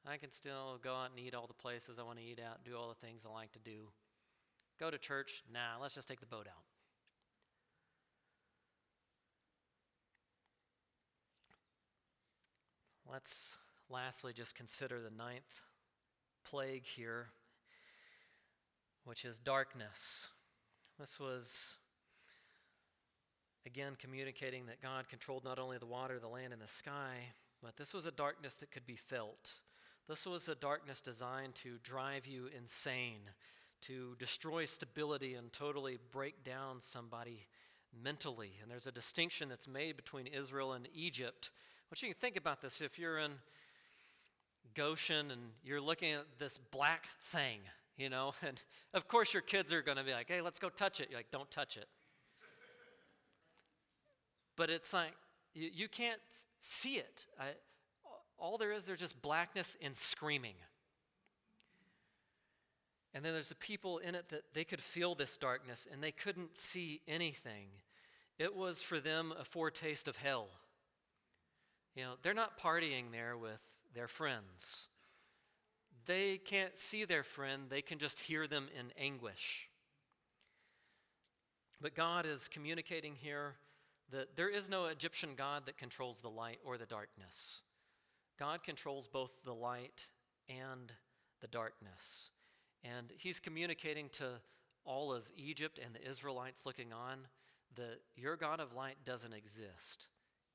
[0.07, 2.63] I can still go out and eat all the places I want to eat at,
[2.63, 3.89] do all the things I like to do.
[4.79, 5.43] Go to church?
[5.51, 6.63] Nah, let's just take the boat out.
[13.11, 13.57] Let's
[13.89, 15.61] lastly just consider the ninth
[16.45, 17.27] plague here,
[19.03, 20.29] which is darkness.
[20.97, 21.75] This was,
[23.65, 27.15] again, communicating that God controlled not only the water, the land, and the sky,
[27.61, 29.53] but this was a darkness that could be felt.
[30.07, 33.21] This was a darkness designed to drive you insane,
[33.81, 37.47] to destroy stability and totally break down somebody
[38.03, 38.51] mentally.
[38.61, 41.51] And there's a distinction that's made between Israel and Egypt.
[41.89, 43.31] What you can think about this if you're in
[44.75, 47.59] Goshen and you're looking at this black thing,
[47.97, 48.61] you know, and
[48.93, 51.09] of course your kids are going to be like, hey, let's go touch it.
[51.09, 51.87] You're like, don't touch it.
[54.55, 55.13] But it's like,
[55.53, 56.21] you, you can't
[56.59, 57.25] see it.
[57.39, 57.49] I,
[58.37, 60.55] all there is, there's just blackness and screaming.
[63.13, 66.11] And then there's the people in it that they could feel this darkness and they
[66.11, 67.67] couldn't see anything.
[68.39, 70.47] It was for them a foretaste of hell.
[71.95, 73.59] You know, they're not partying there with
[73.93, 74.87] their friends.
[76.05, 79.69] They can't see their friend, they can just hear them in anguish.
[81.81, 83.55] But God is communicating here
[84.35, 87.61] there is no Egyptian God that controls the light or the darkness.
[88.39, 90.07] God controls both the light
[90.49, 90.91] and
[91.41, 92.29] the darkness.
[92.83, 94.41] And he's communicating to
[94.85, 97.27] all of Egypt and the Israelites looking on
[97.75, 100.07] that your God of light doesn't exist.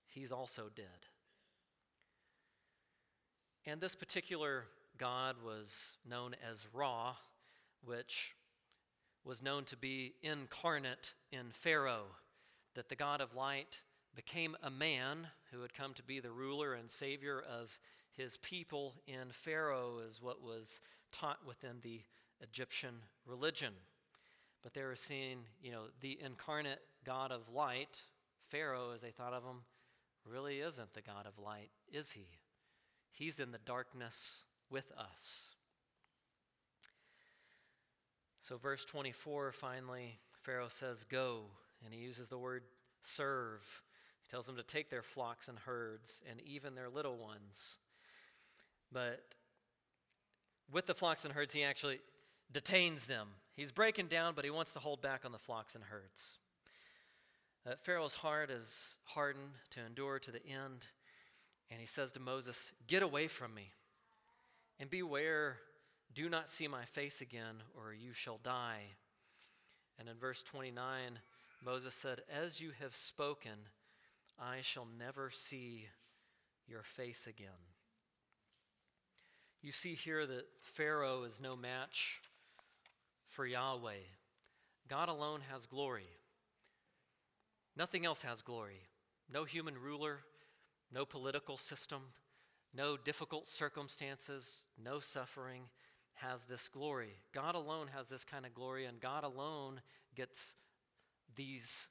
[0.07, 1.07] He's also dead.
[3.65, 4.65] And this particular
[4.97, 7.15] God was known as Ra,
[7.85, 8.35] which
[9.25, 12.07] was known to be incarnate in Pharaoh,
[12.77, 13.81] that the God of light
[14.15, 17.79] became a man who had come to be the ruler and savior of
[18.13, 20.81] his people in Pharaoh, is what was
[21.13, 22.03] taught within the
[22.41, 22.95] Egyptian
[23.27, 23.73] religion.
[24.63, 28.03] But they were seeing, you know, the incarnate God of light,
[28.49, 29.63] Pharaoh, as they thought of him,
[30.25, 32.27] really isn't the God of light, is he?
[33.13, 35.55] He's in the darkness with us.
[38.41, 41.47] So, verse 24, finally, Pharaoh says, Go.
[41.85, 42.63] And he uses the word
[43.03, 43.83] serve.
[44.23, 47.79] He tells them to take their flocks and herds and even their little ones.
[48.93, 49.23] But
[50.73, 52.01] with the flocks and herds, he actually
[52.53, 53.29] detains them.
[53.55, 56.39] He's breaking down, but he wants to hold back on the flocks and herds.
[57.67, 60.87] Uh, Pharaoh's heart is hardened to endure to the end,
[61.71, 63.73] and he says to Moses, Get away from me,
[64.79, 65.57] and beware,
[66.15, 68.83] do not see my face again, or you shall die.
[69.99, 71.19] And in verse 29,
[71.65, 73.69] Moses said, As you have spoken,
[74.39, 75.87] I shall never see
[76.69, 77.49] your face again.
[79.63, 82.21] You see here that Pharaoh is no match
[83.27, 84.05] for Yahweh.
[84.89, 86.09] God alone has glory.
[87.77, 88.83] Nothing else has glory.
[89.33, 90.21] No human ruler,
[90.93, 92.03] no political system,
[92.73, 95.63] no difficult circumstances, no suffering
[96.15, 97.19] has this glory.
[97.35, 99.81] God alone has this kind of glory, and God alone
[100.15, 100.55] gets
[101.37, 101.89] these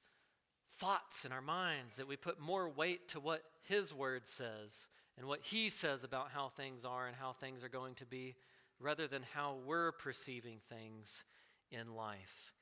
[0.77, 5.27] thoughts in our minds, that we put more weight to what His Word says and
[5.27, 8.35] what He says about how things are and how things are going to be,
[8.79, 11.23] rather than how we're perceiving things
[11.71, 12.53] in life.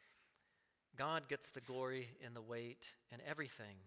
[0.95, 3.77] God gets the glory in the weight and everything.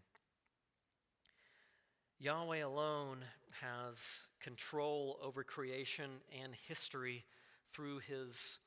[2.19, 3.19] Yahweh alone
[3.61, 6.11] has control over creation
[6.43, 7.25] and history
[7.73, 8.59] through his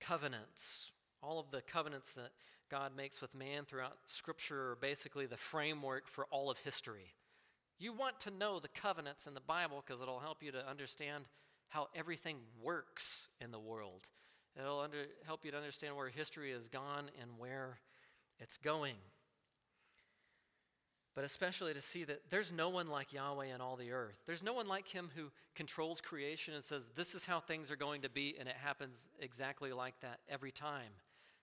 [0.00, 0.90] covenants.
[1.22, 2.30] All of the covenants that
[2.70, 7.14] God makes with man throughout Scripture are basically the framework for all of history.
[7.78, 11.24] You want to know the covenants in the Bible because it'll help you to understand
[11.68, 14.02] how everything works in the world.
[14.58, 17.78] It'll under, help you to understand where history has gone and where
[18.38, 18.96] it's going.
[21.14, 24.18] but especially to see that there's no one like Yahweh in all the earth.
[24.26, 27.76] There's no one like him who controls creation and says, This is how things are
[27.76, 30.92] going to be, and it happens exactly like that every time.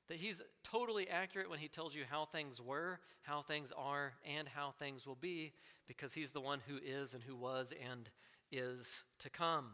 [0.10, 4.48] That he's totally accurate when he tells you how things were, how things are, and
[4.48, 5.52] how things will be,
[5.88, 8.10] because he's the one who is and who was and
[8.52, 9.72] is to come.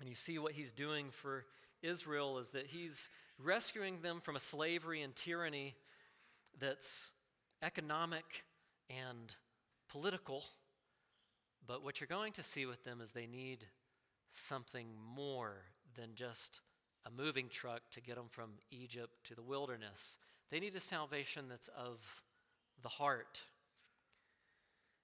[0.00, 1.44] And you see what he's doing for
[1.82, 3.08] Israel is that he's
[3.38, 5.76] rescuing them from a slavery and tyranny
[6.58, 7.12] that's
[7.62, 8.44] economic
[8.90, 9.34] and
[9.88, 10.44] political.
[11.66, 13.66] But what you're going to see with them is they need
[14.30, 15.62] something more
[15.96, 16.60] than just
[17.08, 20.18] a moving truck to get them from Egypt to the wilderness.
[20.50, 21.98] They need a salvation that's of
[22.82, 23.42] the heart.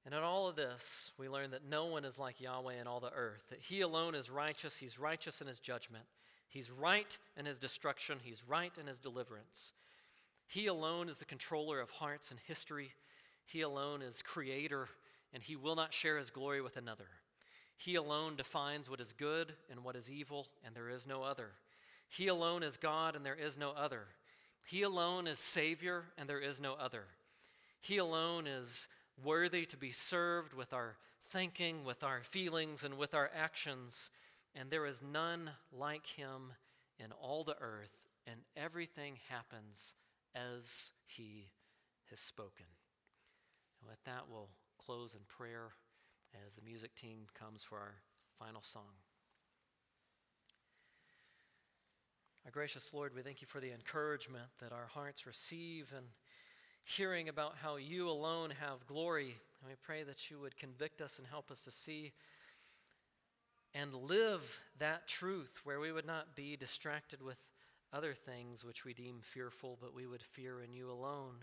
[0.04, 3.00] And in all of this, we learn that no one is like Yahweh in all
[3.00, 4.76] the earth, that He alone is righteous.
[4.76, 6.04] He's righteous in His judgment.
[6.48, 8.18] He's right in His destruction.
[8.22, 9.72] He's right in His deliverance.
[10.46, 12.92] He alone is the controller of hearts and history.
[13.46, 14.88] He alone is creator,
[15.32, 17.08] and He will not share His glory with another.
[17.78, 21.52] He alone defines what is good and what is evil, and there is no other.
[22.08, 24.06] He alone is God, and there is no other.
[24.66, 27.04] He alone is Savior, and there is no other.
[27.80, 28.88] He alone is
[29.22, 30.96] worthy to be served with our
[31.28, 34.10] thinking, with our feelings, and with our actions.
[34.54, 36.52] And there is none like him
[36.98, 39.94] in all the earth, and everything happens
[40.34, 41.50] as he
[42.10, 42.66] has spoken.
[43.80, 44.48] And with that, we'll
[44.78, 45.72] close in prayer
[46.46, 47.94] as the music team comes for our
[48.38, 49.03] final song.
[52.44, 56.04] Our gracious Lord, we thank you for the encouragement that our hearts receive and
[56.84, 59.34] hearing about how you alone have glory.
[59.60, 62.12] And we pray that you would convict us and help us to see
[63.72, 67.38] and live that truth where we would not be distracted with
[67.94, 71.36] other things which we deem fearful, but we would fear in you alone.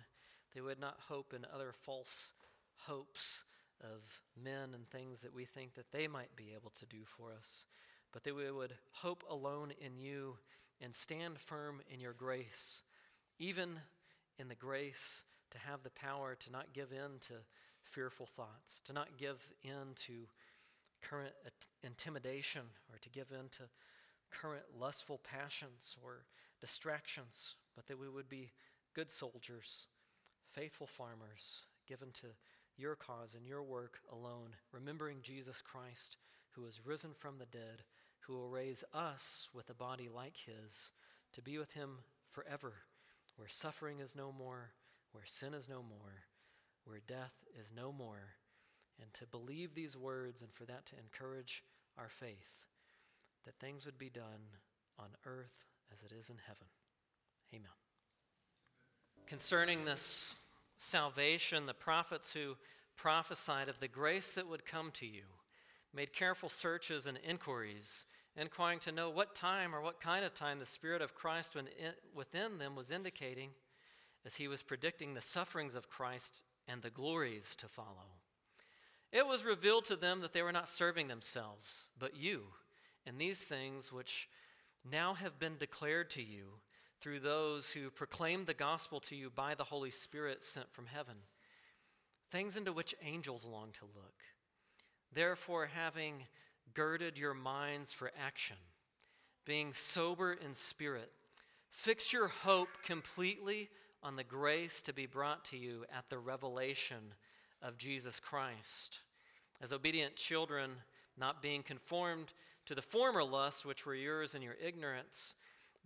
[0.53, 2.31] They would not hope in other false
[2.85, 3.43] hopes
[3.83, 7.33] of men and things that we think that they might be able to do for
[7.33, 7.65] us,
[8.13, 10.35] but that we would hope alone in you
[10.81, 12.83] and stand firm in your grace,
[13.39, 13.79] even
[14.37, 17.33] in the grace to have the power to not give in to
[17.83, 20.13] fearful thoughts, to not give in to
[21.01, 21.33] current
[21.83, 23.63] intimidation, or to give in to
[24.31, 26.25] current lustful passions or
[26.59, 28.51] distractions, but that we would be
[28.93, 29.87] good soldiers,
[30.51, 32.27] faithful farmers, given to
[32.77, 36.17] your cause and your work alone, remembering Jesus Christ,
[36.51, 37.83] who was risen from the dead,
[38.21, 40.91] who will raise us with a body like his
[41.33, 41.99] to be with him
[42.31, 42.73] forever,
[43.35, 44.71] where suffering is no more
[45.11, 46.25] where sin is no more,
[46.85, 48.35] where death is no more,
[49.01, 51.63] and to believe these words and for that to encourage
[51.97, 52.65] our faith
[53.45, 54.57] that things would be done
[54.99, 56.67] on earth as it is in heaven.
[57.53, 57.69] Amen.
[59.27, 60.35] Concerning this
[60.77, 62.55] salvation, the prophets who
[62.95, 65.23] prophesied of the grace that would come to you
[65.93, 68.05] made careful searches and inquiries,
[68.37, 71.57] inquiring to know what time or what kind of time the Spirit of Christ
[72.15, 73.49] within them was indicating
[74.25, 78.17] as he was predicting the sufferings of Christ and the glories to follow.
[79.11, 82.43] It was revealed to them that they were not serving themselves, but you,
[83.05, 84.29] and these things which
[84.89, 86.59] now have been declared to you
[87.01, 91.15] through those who proclaimed the gospel to you by the Holy Spirit sent from heaven,
[92.31, 94.21] things into which angels long to look.
[95.11, 96.23] Therefore, having
[96.73, 98.57] girded your minds for action,
[99.45, 101.11] being sober in spirit,
[101.69, 103.69] fix your hope completely
[104.03, 107.13] on the grace to be brought to you at the revelation
[107.61, 109.01] of Jesus Christ.
[109.61, 110.71] As obedient children,
[111.17, 112.33] not being conformed
[112.65, 115.35] to the former lusts which were yours in your ignorance,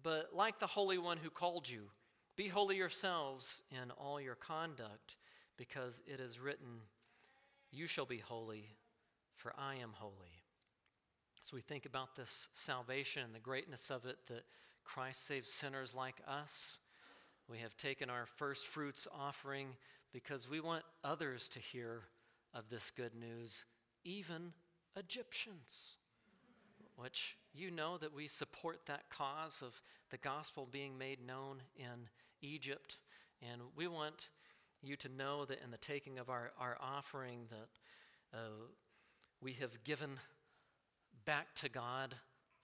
[0.02, 1.90] but like the Holy One who called you,
[2.36, 5.16] be holy yourselves in all your conduct,
[5.58, 6.82] because it is written,
[7.72, 8.76] You shall be holy,
[9.36, 10.35] for I am holy.
[11.46, 14.44] So we think about this salvation and the greatness of it that
[14.84, 16.80] Christ saves sinners like us
[17.48, 19.68] we have taken our first fruits offering
[20.12, 22.02] because we want others to hear
[22.54, 23.66] of this good news,
[24.04, 24.54] even
[24.96, 25.98] Egyptians,
[26.96, 32.10] which you know that we support that cause of the gospel being made known in
[32.42, 32.98] Egypt.
[33.42, 34.30] And we want
[34.82, 38.66] you to know that in the taking of our, our offering that uh,
[39.40, 40.12] we have given
[41.26, 42.16] back to God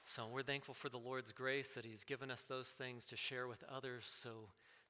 [0.03, 3.47] so we're thankful for the Lord's grace that He's given us those things to share
[3.47, 4.29] with others so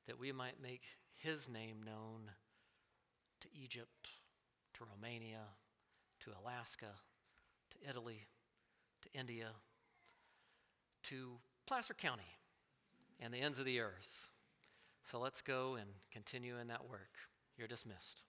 [0.07, 0.83] that we might make
[1.15, 2.29] His name known
[3.41, 4.11] to Egypt,
[4.75, 5.41] to Romania,
[6.21, 6.93] to Alaska,
[7.71, 8.27] to Italy,
[9.01, 9.47] to India,
[11.03, 11.31] to
[11.67, 12.37] Placer County,
[13.19, 14.29] and the ends of the earth.
[15.05, 17.13] So let's go and continue in that work.
[17.57, 18.23] You're dismissed.